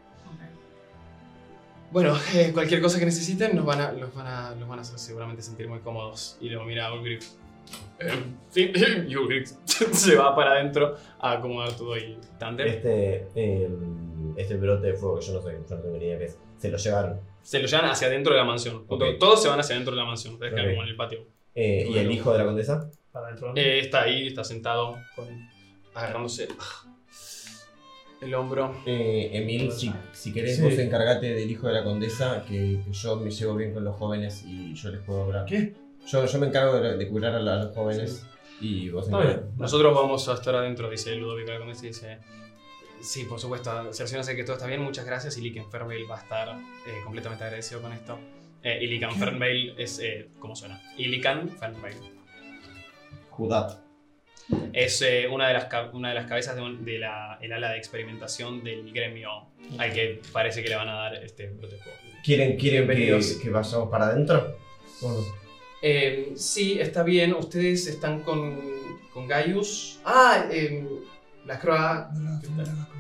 [1.91, 4.83] Bueno, eh, cualquier cosa que necesiten nos van a, los van a, los van a
[4.83, 6.37] hacer seguramente sentir muy cómodos.
[6.41, 7.25] Y luego mira a Ulgrich.
[7.99, 8.13] Eh,
[8.51, 8.73] sí,
[9.09, 12.67] y Ulgrich se va para adentro a acomodar todo y Tander.
[12.67, 13.69] Este, eh,
[14.37, 16.39] este brote de fuego que yo no sé, yo no tengo ni idea qué es.
[16.59, 17.21] Se lo llevaron.
[17.43, 18.87] Se lo llevan hacia adentro de la mansión.
[19.19, 20.35] Todos se van hacia adentro de la mansión.
[20.39, 20.49] Como
[20.83, 21.27] en el patio.
[21.55, 22.91] Eh, ¿Y el hijo de la condesa?
[23.13, 23.53] Para adentro.
[23.57, 25.27] Eh, está ahí, está sentado, con,
[25.95, 26.47] agarrándose
[28.21, 28.83] el hombro.
[28.87, 30.63] Eh, Emil, si, si querés Sí.
[30.63, 33.97] vos encargate del hijo de la condesa, que, que yo me llevo bien con los
[33.97, 35.47] jóvenes y yo les puedo hablar.
[35.47, 35.75] ¿Qué?
[36.07, 38.27] Yo, yo me encargo de, de curar a, la- a los jóvenes
[38.61, 39.43] y vos Está encargate.
[39.47, 39.57] bien.
[39.59, 42.19] Nosotros vamos a estar adentro, dice Ludovic Condesa y dice.
[43.01, 45.37] Sí, por supuesto, cerciórense que todo está bien, muchas gracias.
[45.39, 46.49] Y Fairvale va a estar
[46.87, 48.19] eh, completamente agradecido con esto.
[48.63, 50.81] Eh, Ilican Fernvale es eh, como suena.
[50.99, 51.97] Ilican Fernvale.
[53.31, 53.79] Judat.
[54.73, 57.71] Es eh, una, de las una de las cabezas de, un- de la, el ala
[57.71, 59.47] de experimentación del gremio
[59.79, 61.79] al que parece que le van a dar este brote.
[62.25, 64.59] ¿Quieren, quieren que, que vayamos para adentro?
[65.03, 65.25] ¿O no?
[65.83, 67.33] Eh, sí, está bien.
[67.33, 68.61] Ustedes están con,
[69.15, 70.01] con Gaius.
[70.05, 70.85] Ah, eh,
[71.51, 72.11] la Croa.
[72.15, 72.67] Hola, ¿Qué tal?
[72.67, 72.93] familia Laco.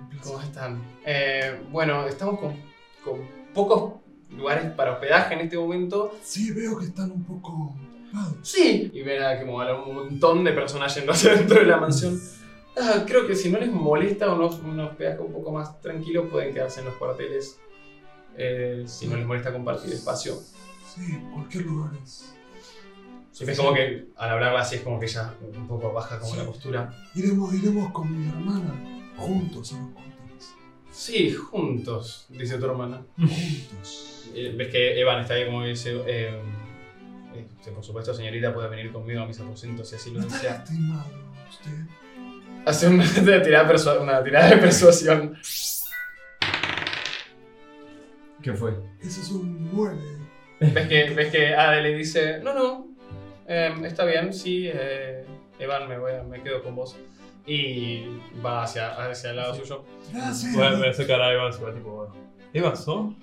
[0.00, 0.32] Un placer.
[0.32, 0.82] ¿Cómo están?
[1.04, 2.56] Eh, bueno, estamos con,
[3.04, 3.20] con
[3.52, 6.16] pocos lugares para hospedaje en este momento.
[6.22, 8.36] Sí, veo que están un poco ocupados.
[8.42, 8.90] Sí.
[8.94, 12.18] Y ven a a un montón de personas yendo hacia dentro de la mansión.
[12.80, 16.54] Ah, creo que si no les molesta un, un hospedaje un poco más tranquilo, pueden
[16.54, 17.60] quedarse en los cuarteles.
[18.38, 20.34] Eh, si no les molesta compartir espacio.
[20.94, 22.34] Sí, cualquier lugar es.
[23.40, 26.32] Y ves como que al hablarla así es como que ella un poco baja como
[26.32, 26.38] Sí.
[26.38, 26.92] la postura.
[27.14, 28.74] Iremos, iremos con mi hermana
[29.16, 29.90] juntos a los.
[30.90, 33.02] Sí, juntos, dice tu hermana.
[33.16, 34.30] Juntos.
[34.34, 36.40] Eh, ves que Evan está ahí como dice, eh,
[37.36, 40.36] este, por supuesto señorita puede venir conmigo a mis aposentos si así lo ¿No está
[40.38, 40.58] desea.
[40.58, 41.04] lastimado
[41.48, 41.72] usted?
[42.66, 43.04] Hace una
[43.44, 45.36] tirada, de persua- una tirada de persuasión.
[48.42, 48.72] ¿Qué fue?
[49.00, 49.98] Eso es un 9.
[50.60, 52.88] Ves que, ves que Ade le dice, no, no,
[53.48, 55.24] em, está bien, sí, eh,
[55.58, 56.96] Evan, me, voy a- me quedo con vos.
[57.46, 58.04] Y
[58.44, 59.84] va hacia, hacia el lado suyo.
[60.12, 60.54] Gracias.
[60.54, 62.14] Voy a, voy a sacar a Evans y va tipo, bueno.
[62.52, 63.16] ¿Evans, no?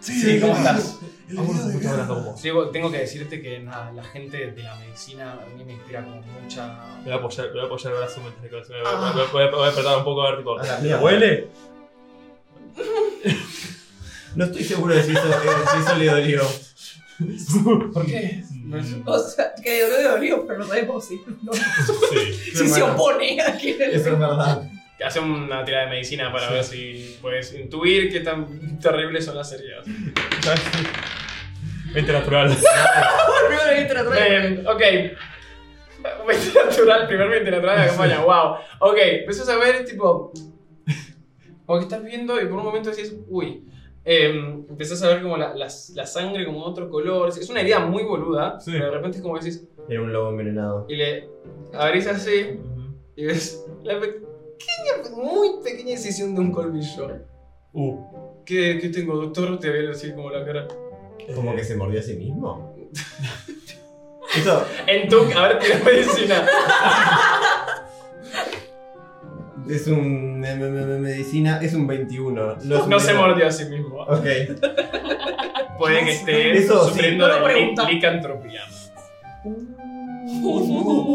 [0.00, 0.98] Sí, ¿cómo estás?
[1.28, 2.24] El Ah, bueno, de estoy hablando guerra.
[2.24, 2.42] con vos.
[2.42, 6.02] Digo, tengo que decirte que nada, la gente de la medicina a mí me inspira
[6.04, 6.66] como mucha...
[6.98, 8.94] Me voy a apoyar, me voy a apoyar el brazo mientras que me voy, a-
[8.94, 9.12] Ah.
[9.14, 10.58] voy, a- voy a- voy a apretar un poco a ver tipo.
[10.58, 11.02] A la ¿Me mierda.
[11.02, 11.48] huele?
[14.36, 15.32] No estoy seguro de si eso, eh,
[15.72, 16.42] si eso le dolió.
[17.92, 18.42] ¿Por qué?
[19.04, 22.32] O sea, que de dolió, pero no sabemos si, no, Sí.
[22.54, 24.62] si se opone a que Eso es verdad.
[25.04, 29.50] Hace una tirada de medicina para ver si puedes intuir qué tan terribles son las
[29.52, 29.84] heridas.
[31.94, 32.56] 20 natural.
[33.48, 34.28] Primero viste la otra.
[34.28, 34.82] Eh, ok.
[36.26, 38.56] 20 natural, primer 20 natural de la campaña, wow.
[38.78, 40.32] Ok, empiezas a ver, tipo.
[41.66, 43.64] Como que estás viendo y por un momento decís, uy.
[44.04, 44.28] Eh,
[44.68, 47.28] empezás a ver como la, la- la sangre como otro color.
[47.28, 48.70] Es una herida muy boluda, Sí.
[48.72, 49.66] pero de repente es como que decís.
[49.88, 50.86] Era un lobo envenenado.
[50.88, 51.28] Y le
[51.74, 52.58] abrís así
[53.16, 57.08] y ves la pequeña, muy pequeña incisión de un colmillo.
[57.72, 57.98] Uh.
[58.46, 59.58] ¿Qué, qué tengo, doctor?
[59.60, 60.66] Te veo así como la cara.
[61.34, 62.74] Como que se mordió a sí mismo.
[64.36, 65.18] Eso, En tu.
[65.36, 66.46] A ver, tira medicina.
[69.70, 72.56] Es un me- me- me- medicina, es un 21.
[72.64, 73.28] No, es un No se 21.
[73.28, 74.00] mordió a sí mismo.
[74.02, 74.26] Ok.
[75.78, 76.90] Puede que esté Eso sí.
[76.90, 77.88] sufriendo No de pregunta.
[77.88, 78.62] licantropía.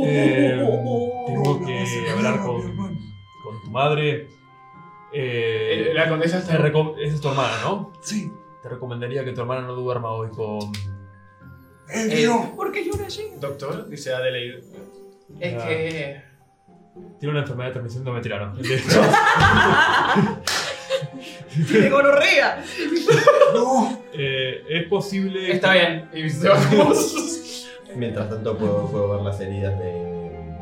[0.08, 4.28] Eh, No, tengo no, que hablar con, con tu madre.
[5.14, 6.56] Eh, Eh, La condesa está.
[6.58, 7.94] es tu hermana, ¿no?
[8.02, 10.60] Sí, Te recomendaría que tu hermana no duerma hoy con.
[11.94, 12.28] Eh.
[12.56, 13.24] ¿Por qué llora allí?
[13.40, 14.64] Doctor, dice Adelaide.
[15.40, 15.68] Es Ah.
[15.68, 16.22] que.
[17.20, 18.56] Tiene una enfermedad de transmisión no mentira, no.
[21.68, 22.64] Tiene gonorrea.
[23.54, 25.52] No, Eh, es posible.
[25.54, 26.10] Está bien.
[26.14, 26.92] Y se va como.
[27.96, 29.86] Mientras tanto puedo, puedo ver las heridas de,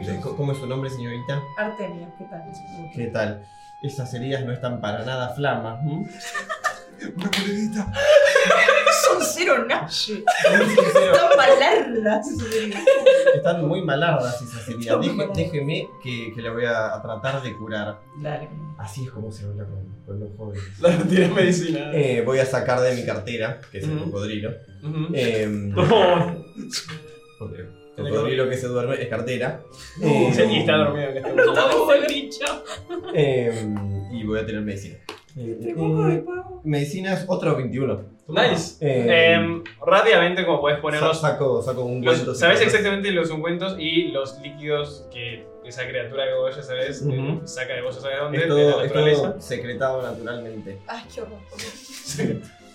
[0.06, 1.42] de- ¿Cómo es su nombre, señorita?
[1.58, 2.44] Artemia, ¿qué tal?
[2.94, 3.44] ¿Qué tal?
[3.82, 5.80] Esas heridas no están para nada flamas.
[5.84, 6.06] ¿m?
[7.16, 7.94] Una monedita.
[9.08, 10.24] Son cero nache.
[10.24, 12.28] Están malardas.
[13.36, 15.00] Están muy malardas esas heridas.
[15.00, 18.00] Deje- déjeme que, que la voy a, a tratar de curar.
[18.22, 18.50] Dale.
[18.78, 20.64] Así es como se habla con, con los jóvenes.
[21.10, 21.92] Tira medicina.
[21.94, 24.52] Eh, voy a sacar de mi cartera, que es el cocodrilo.
[25.14, 26.44] Eh, No.
[27.40, 27.66] porque
[27.98, 29.62] cocodrilo que se duerme es cartera.
[30.00, 31.54] No, Eh, Sí, y está dormido en este momento.
[33.14, 33.76] Eh,
[34.12, 34.96] y voy a tener medicina.
[35.36, 36.24] Eh, eh,
[36.64, 38.02] medicina es otro 21.
[38.28, 38.76] Nice.
[38.80, 41.20] Eh, Em, rápidamente, como puedes ponerlos.
[41.20, 42.36] saco, saco un los- cuento.
[42.36, 47.06] sabes exactamente los ungüentos y los líquidos que esa criatura que vos ya sabes eh,
[47.08, 47.46] Ujú.
[47.48, 49.22] saca de vos ya sabes dónde, Es de todo, la es naturaleza.
[49.32, 50.80] todo secretado naturalmente.
[50.88, 51.40] Ay, qué horror.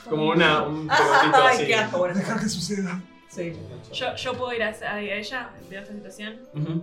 [0.08, 0.98] Como una, un Ay,
[1.30, 1.66] pelotito así.
[1.66, 1.98] qué asco.
[1.98, 3.00] Bueno, Dejar que suceda.
[3.28, 3.52] sí.
[3.92, 6.40] Yo, yo puedo ir a, a ella, veo esta situación.
[6.54, 6.82] Ujú.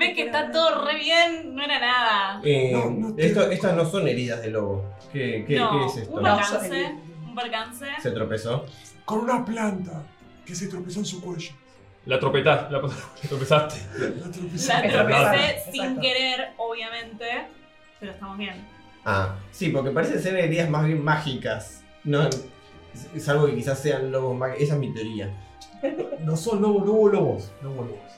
[0.00, 2.40] Ve que está todo re bien, no era nada.
[2.42, 4.94] Eh, No, no te- esto, estas no son heridas de lobo.
[5.12, 6.14] ¿Qué, qué, no, qué es esto?
[6.16, 6.94] un percance,
[7.26, 7.86] un percance.
[8.02, 8.64] Se tropezó.
[9.04, 10.02] Con una planta
[10.46, 11.52] que se tropezó en su cuello.
[12.06, 12.72] La tropetaste.
[12.72, 12.88] La, la
[13.28, 13.76] tropezaste.
[13.98, 14.72] La tropezó.
[14.72, 15.72] La tropecé Exacto.
[15.72, 17.26] sin querer, obviamente,
[18.00, 18.66] pero estamos bien.
[19.04, 21.84] Ah, sí, porque parecen ser heridas más bien mágicas.
[22.04, 22.28] No,
[23.28, 24.62] algo que quizás sean lobos mágicos.
[24.62, 25.30] Esa es mi teoría.
[26.20, 27.52] No son lobos, no hubo lobos.
[27.62, 28.09] No hubo lobos.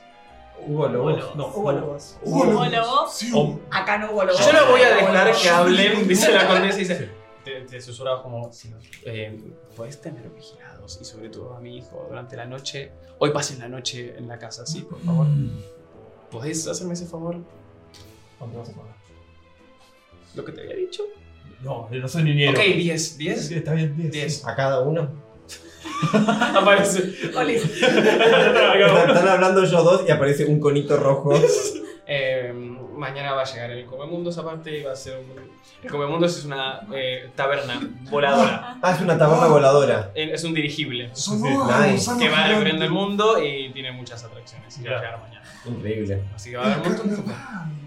[0.66, 1.36] ¿Hubo lobos?
[1.36, 1.46] No.
[1.48, 2.16] Hubo lobos.
[2.22, 2.72] Hubo ¿Hubo lobos.
[2.72, 3.14] lobos?
[3.14, 3.32] Sí.
[3.70, 4.44] Acá no hubo lobos.
[4.46, 6.98] Yo no voy a dejar que hablen, dice la condesa y dice.
[6.98, 7.04] Sí.
[7.44, 8.52] Te, te susurra como.
[8.52, 8.72] Sí,
[9.04, 9.40] eh,
[9.76, 12.92] Podés tener vigilados y sobre todo a mi hijo durante la noche.
[13.18, 15.26] Hoy pasen la noche en la casa, sí, por favor.
[16.30, 17.36] ¿Podés hacerme ese favor?
[18.38, 18.94] ¿Cuánto vas a pagar?
[20.34, 21.02] Lo que te había dicho.
[21.62, 22.52] No, no soy niñero.
[22.58, 23.50] Ok, 10, Sí, 10.
[23.52, 24.12] está bien, 10.
[24.12, 24.46] 10.
[24.46, 25.08] ¿A cada uno?
[26.56, 27.14] Aparece.
[27.36, 27.54] Oli.
[27.54, 31.32] Están, hablando ellos dos y aparece un conito rojo.
[32.14, 32.52] Eh,
[32.96, 35.24] mañana va a llegar el Comemundos aparte y va a ser un...
[35.82, 38.76] El Comemundos es una eh, taberna voladora.
[38.82, 40.10] Ah, es una taberna voladora.
[40.14, 42.10] Eh, Es un dirigible nice.
[42.18, 44.76] que va recorriendo el mundo y tiene muchas atracciones.
[44.78, 45.42] Y va a llegar mañana.
[45.64, 46.22] Increíble.
[46.34, 47.36] Así que va a haber un montón de cosas.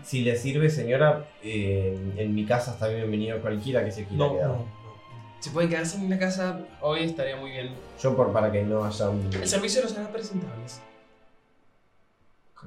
[0.03, 4.33] Si le sirve, señora, eh, en mi casa está bienvenido cualquiera que se quiera No,
[4.33, 4.47] quedar.
[4.47, 4.65] no.
[5.39, 7.71] Si pueden quedarse en la casa, hoy estaría muy bien.
[8.01, 9.29] Yo por para que no haya un...
[9.31, 10.81] El servicio los hará presentables.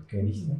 [0.08, 0.52] ¿Qué dice?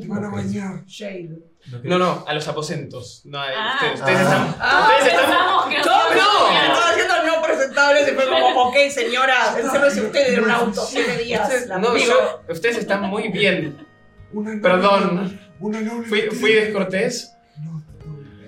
[0.00, 0.84] Te van a bañar.
[0.86, 1.38] Shade.
[1.82, 3.20] No, No, a los aposentos.
[3.26, 3.74] No, hay- Ah.
[3.74, 4.22] ustedes, ustedes Ah.
[4.22, 4.56] están.
[4.58, 5.70] Ah, ustedes están.
[5.70, 10.00] Que No, no, a- estaba haciendo el no presentable, se fue como, ok, señora, encérrese
[10.06, 11.42] usted en un auto, siete días.
[11.46, 13.86] ustedes- la no, yo- ustedes están muy bien.
[14.32, 15.40] Una noble- Perdón.
[15.60, 16.08] Una noble.
[16.08, 17.34] Fui, fui descortés.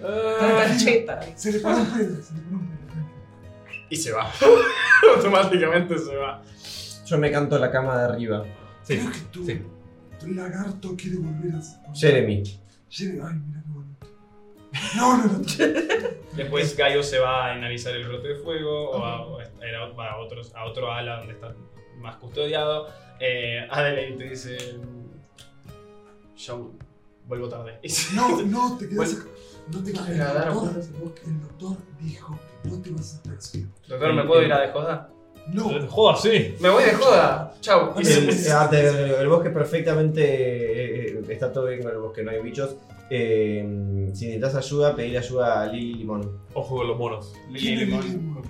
[0.01, 0.09] No.
[0.09, 0.75] Ah.
[1.37, 2.23] Se le paró un pelo.
[2.23, 3.07] Se le un pelo.
[3.91, 4.31] y se va.
[5.17, 6.43] Automáticamente se va.
[7.07, 8.45] Yo me canto la cama de arriba.
[8.83, 9.63] Sí, Creo que tu, sí.
[10.19, 11.95] tu lagarto quiere volver a.
[11.95, 12.43] Jeremy.
[12.89, 13.21] Jeremy.
[13.25, 14.07] Ay, mira qué bonito.
[14.97, 15.39] No, no, no.
[16.37, 19.45] Después Gaio se va a analizar el brote de fuego o a, o a-
[20.11, 21.55] a, otros, a otro ala donde está
[21.99, 22.89] más custodiado.
[23.19, 24.57] Eh, Adelaide te dice:
[26.37, 26.73] Yo
[27.27, 27.79] vuelvo tarde.
[28.15, 29.17] No, no, te quedas.
[29.73, 31.21] No te no, quedas el doctor, al bosque.
[31.27, 33.67] el doctor dijo que no te vas a estar así.
[33.89, 35.11] Doctor, ¿me puedo ir a de joda?
[35.53, 35.71] No.
[35.71, 36.55] Eh, Joda, sí.
[36.61, 37.55] Me voy de joda.
[37.61, 37.95] Chau.
[38.05, 40.23] Se- El, ah, te- el bosque perfectamente.
[40.23, 42.77] eh, eh, está todo bien con el bosque, no hay bichos.
[43.09, 43.65] Eh,
[44.15, 46.39] si necesitas ayuda, pedir ayuda a Lily Limón.
[46.55, 47.33] Ojo con los monos.
[47.49, 48.03] Lili ¿Quién es Limón.
[48.03, 48.43] Lili Limón?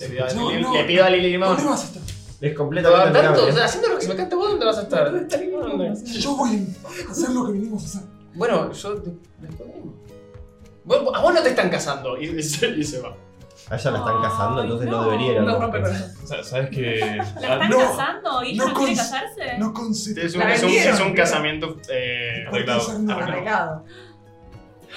[0.00, 0.74] Le pido a No, Lili- no.
[0.74, 1.48] Le pido a Lili Limón.
[1.56, 2.02] ¿Dónde vas a estar?
[2.40, 4.82] Es completamente Tanto, o sea, haciendo lo que se me canta vos, ¿dónde vas a
[4.82, 5.28] estar?
[5.28, 6.66] Yo voy
[7.06, 8.08] a hacer lo que vinimos a hacer.
[8.38, 9.68] Bueno, yo de- después.
[10.84, 13.14] Vos- A vos no te están casando y, y se, y se va.
[13.70, 15.04] A ella la están casando, Ay, entonces no, no.
[15.04, 15.64] debería ir al No bosque.
[15.66, 16.14] rompe corazón.
[16.22, 19.58] O sea, ¿Sabes que ¿La están No, casando y ella no no, quiere cons- casarse?
[19.58, 20.20] No consigo.
[20.22, 22.80] Es un, La es un- vendieron, es un casamiento eh, Arreglado.
[22.90, 23.20] arreglado.
[23.22, 23.84] Arreglado.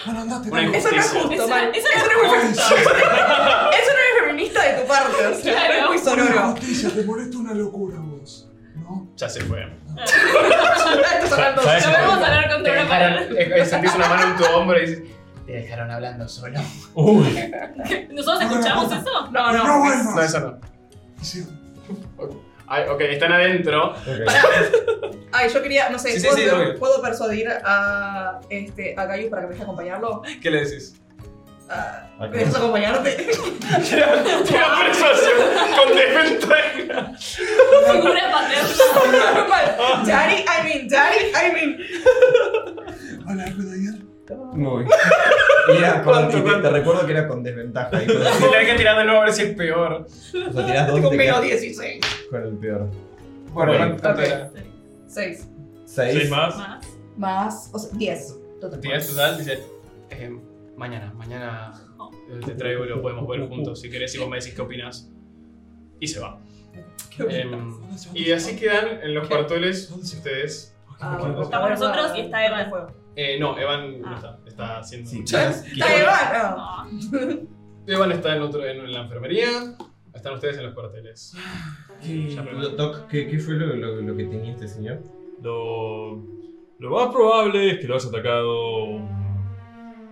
[0.05, 0.49] Bueno, andate.
[0.51, 0.77] Una dale.
[0.77, 1.21] Eso no es Justicia.
[1.27, 1.75] justo, Eso, man.
[1.75, 2.75] eso no es justo.
[2.75, 5.73] Eso no es feminista de tu parte, o sea, Claro.
[5.73, 6.51] no es muy Una sonoro.
[6.51, 8.47] justicia, te molesta una locura vos.
[8.75, 9.09] ¿No?
[9.17, 9.67] Ya se fue.
[10.07, 11.85] ¿Sabes?
[11.85, 13.37] A hablar Te una dejaron, pared.
[13.37, 15.03] eh, eh, sentís una mano en tu hombro y dices,
[15.45, 16.59] te dejaron hablando solo.
[16.93, 17.51] Uy,
[18.11, 19.27] ¿Nosotros escuchamos eso?
[19.31, 19.79] No, No no.
[19.79, 20.15] vuelvas.
[20.15, 20.59] No, eso no.
[21.21, 21.45] Sí.
[22.67, 23.93] Ay, ok, están adentro.
[25.33, 26.79] Ay, yo quería, no sé, Sí, sí, ¿puedo, sí, obvio.
[26.79, 30.21] ¿puedo persuadir a, este, a Gaius para que me deje acompañarlo?
[30.41, 30.95] ¿Qué le decís?
[31.69, 32.31] Ah, Ok.
[32.31, 33.09] ¿Me dejas acompañarte?
[33.89, 35.37] Tira persuasión
[35.75, 37.13] con desventaja.
[37.17, 40.03] Figura paterna.
[40.05, 41.77] Daddy, I mean, daddy, I mean.
[43.27, 44.05] Hola, ¿puedo ir?
[44.53, 44.85] Muy.
[45.73, 48.03] Y era con, ¿Cuánto, y te, te recuerdo que era con desventaja.
[48.03, 48.17] Y con,
[48.55, 49.93] hay que tirar de nuevo a ver si es peor.
[49.93, 50.07] o
[50.53, 52.01] sea, tirás dos te menos quedas 16.
[52.29, 52.87] con el peor.
[53.51, 53.97] Bueno.
[53.99, 54.49] ¿cuánto era?
[54.53, 54.67] 6.
[55.07, 55.47] Seis.
[55.85, 56.55] ¿seis más?
[56.57, 56.87] Más.
[57.17, 58.35] Más, o sea, 10.
[58.61, 58.79] Total.
[58.79, 59.59] Tira total, dice,
[60.11, 60.37] eh,
[60.77, 61.73] mañana, mañana
[62.29, 64.61] eh, te traigo y lo podemos ver juntos si querés y vos me decís qué
[64.61, 65.11] opinas.
[65.99, 66.39] Y se va.
[67.19, 67.75] Em,
[68.13, 69.35] y así quedan en los ¿Qué?
[69.35, 70.75] cuartoles ustedes.
[70.99, 72.71] Ah, bueno, Estamos nosotros y está Evan.
[73.15, 74.15] Eh, no, Evan no Ah.
[74.15, 75.09] está, está haciendo...
[75.09, 76.55] Sí, Está quizás- Iván.
[76.57, 76.87] Ah,
[77.87, 79.75] Evan está en, otro, en la enfermería,
[80.13, 81.33] están ustedes en los cuarteles.
[82.01, 82.41] ¿Qué- Ya.
[82.43, 85.01] Doc, ¿qué, qué fue lo, lo- lo que tenía este señor?
[85.41, 86.15] Lo,
[86.79, 88.99] lo más probable es que lo haya atacado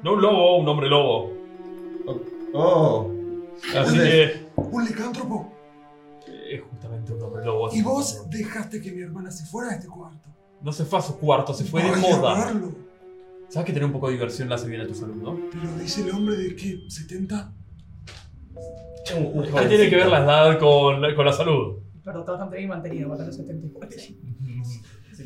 [0.03, 1.33] no un lobo, un hombre lobo.
[2.53, 3.11] Oh,
[3.57, 5.53] Así Entonces- que ¿Un licántropo?
[6.49, 7.69] es justamente un hombre lobo.
[7.73, 10.29] Y vos dejaste que mi hermana se fuera de este cuarto.
[10.61, 12.45] No se fue a su cuarto, se fue de moda.
[12.45, 12.73] verlo.
[13.49, 15.37] Sabes que tener un poco de diversión le hace bien a tu salud, ¿no?
[15.51, 17.53] Pero dice el hombre de que 70.
[19.17, 21.77] un, un ¿Qué tiene que ver la edad con, la- con la salud?
[22.03, 23.89] Pero está bastante bien mantenido para los 74.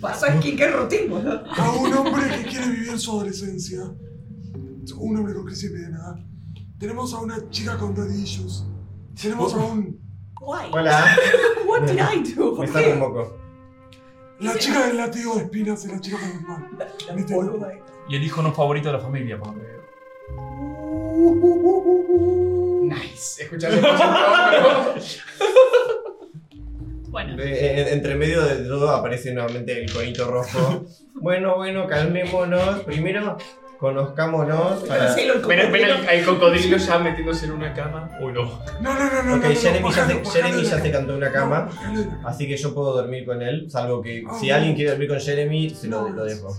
[0.01, 1.43] Pasa skincare routine, boludo.
[1.49, 3.79] A un hombre que quiere vivir su adolescencia.
[4.97, 6.15] Un hombre con crisis mediana.
[6.79, 8.65] Tenemos a una chica con daddy issues.
[9.19, 9.99] Tenemos a un.
[10.41, 10.65] Why?
[10.71, 11.05] Hola,
[11.67, 12.51] What did I do?
[12.51, 12.93] me ¿Por está qué?
[12.93, 13.37] un poco.
[14.39, 16.69] La chica del látigo de espinas y la chica normal.
[17.07, 17.71] La boluda.
[18.09, 19.83] Y el hijo no favorito de la familia, por lo que veo.
[22.83, 23.47] Nice.
[23.47, 24.95] Hombro.
[27.09, 30.83] Bueno, en- entre medio de todo aparece nuevamente el conito rojo.
[31.13, 32.79] Bueno, bueno, calmémonos.
[32.85, 33.37] Primero,
[33.83, 34.83] conozcámonos.
[34.83, 35.13] Para...
[35.13, 38.09] Ven, ven el cocodrilo ya metiéndose en una cama.
[38.21, 38.43] Uy, no.
[38.79, 39.35] No, no, no, no.
[39.35, 41.67] Ok, no, no, Jeremy, ya, se, Jeremy ya se cantó una cama.
[42.23, 45.19] Así que yo puedo dormir con él, salvo que Ah, si alguien quiere dormir con
[45.19, 46.55] Jeremy, se lo, lo dejo.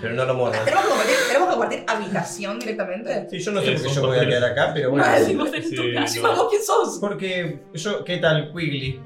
[0.00, 0.64] Pero no lo muerdan.
[0.64, 3.26] ¿Tenemos que, compartir, ¿Tenemos que compartir habitación directamente?
[3.30, 5.04] Sí, yo no sé por qué yo voy a quedar acá, pero bueno.
[5.04, 5.36] Mal.
[5.36, 6.20] Vos tenés tu Sí, casa.
[6.20, 6.98] Vos quién sos.
[7.00, 9.00] Porque yo, ¿qué tal, Quigley?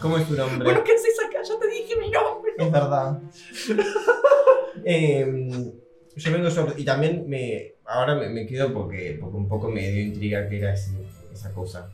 [0.00, 0.64] ¿Cómo es tu nombre?
[0.64, 1.40] Bueno, ¿qué haces acá?
[1.46, 2.52] Ya te dije mi nombre.
[2.56, 3.18] Es verdad.
[4.84, 5.70] Em,
[6.16, 6.80] yo vengo sobre.
[6.80, 7.74] Y también me.
[7.86, 10.96] Ahora me, me quedo porque, porque un poco me dio intriga que era ese-
[11.32, 11.90] esa cosa.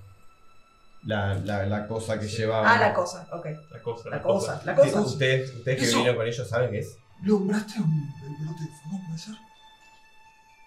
[1.04, 2.60] La, la, la cosa que lleva.
[2.70, 3.46] Ah, la cosa, ok.
[3.70, 5.00] La cosa, La cosa, la Sí, cosa.
[5.02, 6.96] Ustedes, ustedes que vinieron con ellos saben qué es.
[7.22, 9.34] ¿Nombraste un el brote de fuego, puede ser?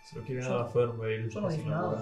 [0.10, 1.30] Se lo quiere nada Fermail.
[1.30, 2.02] yo no dije nada.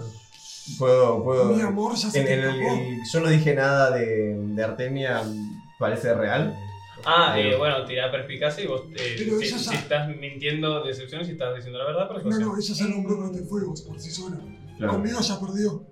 [0.78, 1.22] Puedo.
[1.24, 2.74] puedo Mi amor ya se en, te en el- escapó.
[2.80, 5.22] el- yo no dije nada de, de Artemia.
[5.78, 6.54] ¿Parece real?
[7.06, 11.54] Ah, eh, bueno, tirá perspicacia y vos, eh, Pero si, estás mintiendo decepción, si estás
[11.56, 12.48] diciendo la verdad, No, persuasión.
[12.48, 14.36] no, ella ya nombró brote de fuego por sí sola.
[14.76, 14.92] Claro.
[14.94, 15.86] Conmigo ya perdió.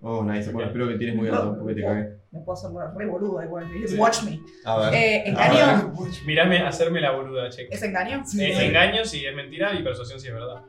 [0.00, 0.50] Oh, nice.
[0.50, 2.08] Bueno, espero que tires muy alto porque te cagué.
[2.32, 3.66] Me puedo hacer re boluda igual.
[3.98, 4.40] Watch me.
[4.64, 4.94] A ver.
[4.94, 5.92] Eh, A ¿Engaño?
[6.26, 7.68] Mirame hacerme la boluda, check.
[7.70, 8.22] ¿Es engaño?
[8.26, 8.64] Sí, Eh, sí.
[8.64, 10.62] engaño si es mentira y persuasión si es verdad.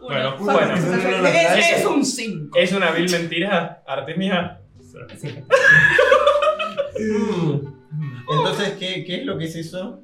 [0.00, 0.74] Bueno, Fuck, bueno.
[0.74, 1.76] es, no, no, no, es- no.
[1.76, 2.56] es un 5.
[2.58, 4.60] ¿Es una vil mentira, Artemia?
[4.74, 4.80] Mm.
[8.30, 10.02] Entonces, ¿qué, ¿qué es lo que es eso?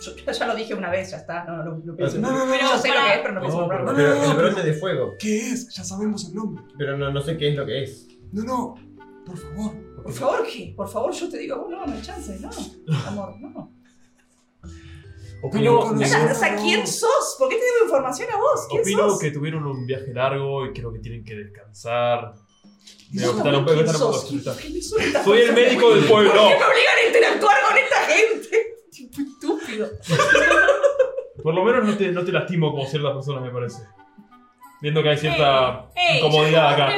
[0.00, 1.44] Yo ya lo dije una vez, ya está.
[1.44, 2.18] No, no, no pienso.
[2.18, 3.90] No, no, no, Pero Yo sé lo que es, pero no pienso No, nombrarlo.
[3.92, 5.14] No, Pero no, el no, brote pero- de fuego.
[5.18, 5.68] ¿Qué es?
[5.74, 6.64] Ya sabemos el nombre.
[6.78, 8.06] Pero no, no sé qué es lo que es.
[8.32, 8.74] No, no,
[9.26, 9.74] por favor.
[10.04, 10.72] Por favor, ¿qué?
[10.76, 12.50] Por favor, yo te digo, no, no hay chance, no.
[13.08, 13.72] Amor, no.
[15.42, 16.56] Opino, Pero O sea.
[16.56, 17.36] ¿quién sos?
[17.38, 18.66] ¿Por qué te digo información a vos?
[18.68, 19.18] ¿Quién opino sos?
[19.20, 22.34] que tuvieron un viaje largo y creo que tienen que descansar.
[23.10, 24.28] ¿Y Veo vos que están un poco- ¿Quién están un poco sos?
[24.28, 24.42] ¿Quién-
[25.12, 26.32] quién Soy el médico del pueblo.
[26.32, 28.66] ¿Por qué me obligan a interactuar con esta gente?
[28.92, 29.88] Tipo estúpido.
[31.42, 33.78] Por lo menos no te, no te lastimo como ciertas personas, me parece.
[34.82, 36.92] Viendo que hay cierta Ey, incomodidad acá.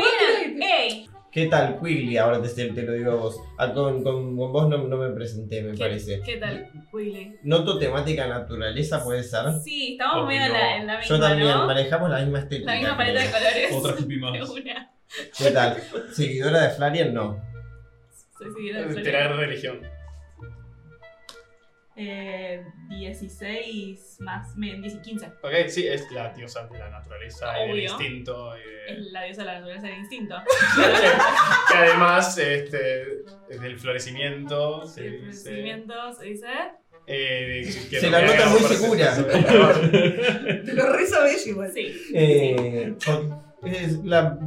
[1.32, 2.16] ¿Qué tal, Quigley?
[2.16, 3.40] Ahora te, te lo digo a vos.
[3.56, 6.20] Ah, con, con- con vos no, no me presenté, me ¿Qué, parece.
[6.24, 7.36] ¿Qué tal, Willy?
[7.44, 9.44] Noto temática naturaleza, ¿puede ser?
[9.62, 10.54] Sí, estamos Oh, medio en no.
[10.54, 11.66] la, en la misma, Yo también, ¿no?
[11.66, 12.72] manejamos la misma estética.
[12.72, 13.72] La misma paleta de colores.
[13.72, 14.32] Otra hippie más.
[15.36, 15.82] ¿Qué tal?
[16.12, 17.12] ¿Seguidora de Flarian?
[17.14, 17.40] No.
[18.38, 19.36] Soy seguidora de Tener Florian.
[19.38, 19.80] religión.
[21.96, 24.56] Eh, 16 más.
[24.56, 25.26] me- 10 y 15.
[25.42, 27.90] Ok, sí, es la diosa de la naturaleza y del Obvio.
[27.90, 28.52] instinto.
[28.56, 28.60] y
[28.92, 30.36] Es de- la diosa de la naturaleza del instinto.
[31.70, 33.02] que además este,
[33.50, 34.86] es del florecimiento.
[34.86, 36.46] Se El dice, se dice.
[37.06, 39.14] eh, que Se la nota haga muy segura.
[40.64, 41.70] Te lo re sabés igual.
[41.72, 42.00] Sí.
[42.14, 42.94] Eh,
[43.64, 44.38] es la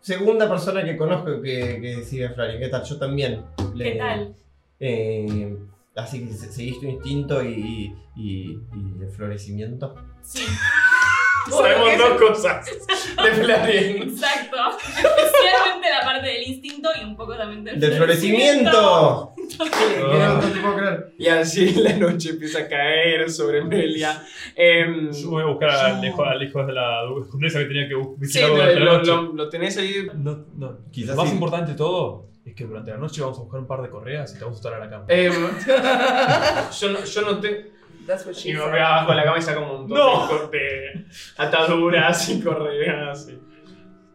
[0.00, 2.60] segunda persona que conozco que, que sigue a Flarian.
[2.60, 2.84] ¿Qué tal?
[2.84, 3.44] Yo también.
[3.76, 4.34] ¿Qué tal?
[4.78, 5.56] Eh,
[5.96, 9.94] así que se- seguís tu instinto y, y, y el florecimiento.
[10.22, 10.42] Sí,
[11.50, 14.02] Sabemos dos cosas de Flarien.
[14.02, 14.56] exacto.
[14.78, 19.29] Especialmente la parte del instinto y un poco también del, ¡Del florecimiento!
[20.02, 20.40] Ah.
[20.42, 21.12] No te puedo creer.
[21.18, 24.22] Y así la noche empieza a caer sobre Melia.
[24.56, 27.94] Em, Yo voy a buscar al hijo, al hijo de la condesa que tenía que
[27.94, 29.06] bu- sí, vigilar lo, durante la noche.
[29.10, 30.08] lo- lo tenés ahí.
[30.14, 30.78] No, no.
[30.90, 31.34] Quizás Lo más sí.
[31.34, 34.32] importante de todo es que durante la noche vamos a buscar un par de correas
[34.34, 35.04] y te vamos a estar a la cama.
[35.08, 35.32] em,
[36.80, 37.70] yo, no, yo no te.
[38.06, 38.70] That's what she Y me said.
[38.70, 40.48] voy abajo de la cama y saco un montón No.
[40.50, 41.04] de de
[41.36, 43.28] ataduras y correas.
[43.30, 43.38] Y...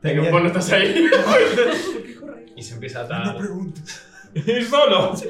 [0.01, 1.07] Tenía- Vos no estás ahí.
[1.09, 2.45] ¿Por qué corre?
[2.55, 3.37] y se empieza a No atar.
[3.37, 4.07] preguntes.
[4.36, 5.15] ¡Ir solo!
[5.15, 5.27] Sí.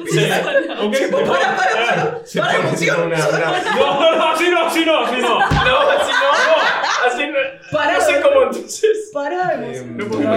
[0.81, 0.95] ¿Ok?
[1.11, 3.01] Para, para, Se para, pone emoción.
[3.03, 5.39] una- una- No, no, no, así no, así no, así no.
[5.39, 7.05] No, así no.
[7.07, 7.37] Así no.
[7.71, 7.93] Para.
[7.93, 9.11] No sé cómo entonces.
[9.13, 9.97] Para, emoción.
[9.97, 10.31] No puedo no,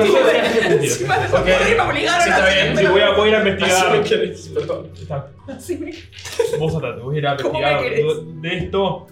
[1.89, 2.91] obligaron Sí, está bien.
[2.93, 4.03] Voy a, voy a ir a Así me investigar.
[4.05, 4.91] querés, perdón.
[5.01, 5.29] Está.
[5.49, 9.07] Así me- Vos voy a ir a ¿Cómo me investigar de esto.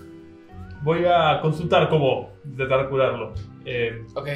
[0.83, 3.33] Voy a consultar cómo intentar curarlo.
[3.65, 4.29] Eh, Ok.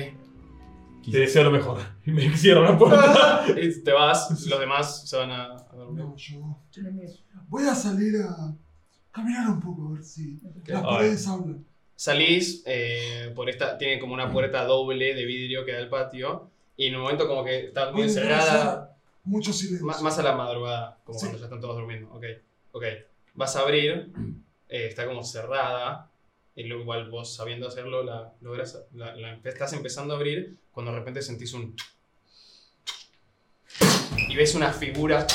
[1.03, 1.79] Te deseo lo mejor.
[2.07, 3.45] Y me cierro la puerta.
[3.61, 6.05] Y te vas, los demás se van a, a dormir.
[6.05, 6.57] No, yo
[7.49, 8.55] voy a salir a
[9.13, 10.83] caminar un poco a ver si las Ay.
[10.85, 11.65] paredes hablan.
[11.97, 16.49] Salís eh, por esta, tiene como una puerta doble de vidrio que da al patio.
[16.77, 18.97] Y en un momento como que está muy encerrada.
[19.25, 19.87] mucho silencio.
[19.87, 21.27] Más, más a la madrugada, como Sí.
[21.27, 22.11] cuando ya están todos durmiendo.
[22.13, 22.25] Ok,
[22.73, 22.85] ok.
[23.35, 24.11] Vas a abrir,
[24.69, 26.10] eh, está como cerrada.
[26.55, 30.93] Y luego igual vos sabiendo hacerlo, la, logras, la, la estás empezando a abrir cuando
[30.93, 31.75] de repente sentís un...
[34.29, 35.27] Y ves una figura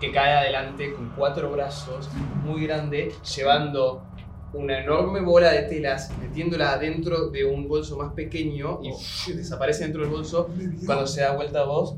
[0.00, 2.08] que cae adelante con cuatro brazos,
[2.44, 4.04] muy grande, llevando
[4.52, 10.02] una enorme bola de telas, metiéndola adentro de un bolso más pequeño y desaparece dentro
[10.02, 10.50] del bolso.
[10.84, 11.96] Cuando se da vuelta a vos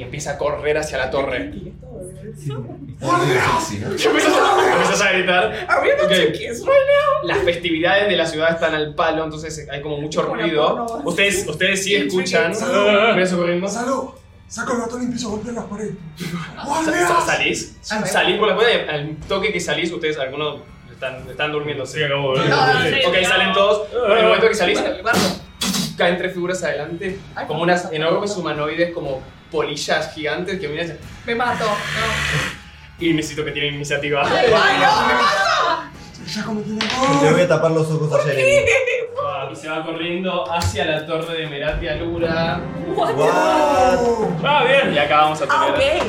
[0.00, 1.36] y empieza a correr hacia la torre.
[1.36, 2.58] Empiezas,
[5.02, 5.66] a, gritar.
[7.24, 11.02] Las festividades de la ciudad están al palo, entonces hay como mucho ruido.
[11.04, 12.54] Ustedes, ustedes sí escuchan.
[12.54, 13.66] Salud.
[13.68, 14.04] Salud.
[14.48, 15.92] Saco el batón y empiezo a golpear las paredes.
[17.06, 17.76] Sa- ¿Salís?
[17.90, 21.84] Ah, Salís por la puerta y al toque que salís, ustedes, algunos están, están durmiendo.
[21.84, 22.00] Sí.
[22.08, 22.40] No, sí.
[23.06, 23.86] Ok, salen todos.
[23.94, 24.12] Ah.
[24.12, 24.82] En el momento que salís,
[25.98, 29.20] caen tres figuras adelante, como unas enormes humanoides, como
[29.50, 31.64] polillas gigantes que miran y dicen, Me mato.
[31.64, 31.74] No.
[33.06, 34.22] y necesito que tienen iniciativa.
[34.24, 35.90] Ay, no.
[36.32, 36.78] Ya cometí un
[37.24, 38.70] Le voy a tapar los ojos a Jeremy.
[39.52, 42.60] Y se va corriendo hacia la torre de Meratia Lura.
[42.94, 43.14] What?
[43.18, 44.30] ¡Oh!
[44.44, 44.94] Ah, bien.
[44.94, 46.02] Y acá vamos a Ah, tener.
[46.02, 46.06] ok.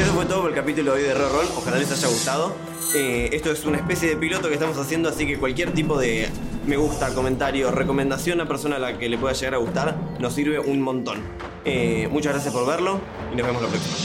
[0.00, 1.46] Eso fue todo por el capítulo de hoy de Roll.
[1.56, 2.54] Ojalá les haya gustado.
[2.94, 6.28] Eh, esto es una especie de piloto que estamos haciendo, así que cualquier tipo de
[6.64, 10.32] me gusta, comentario, recomendación a persona a la que le pueda llegar a gustar nos
[10.32, 11.18] sirve un montón.
[11.64, 13.00] Eh, muchas gracias por verlo
[13.32, 13.96] y nos vemos la próxima.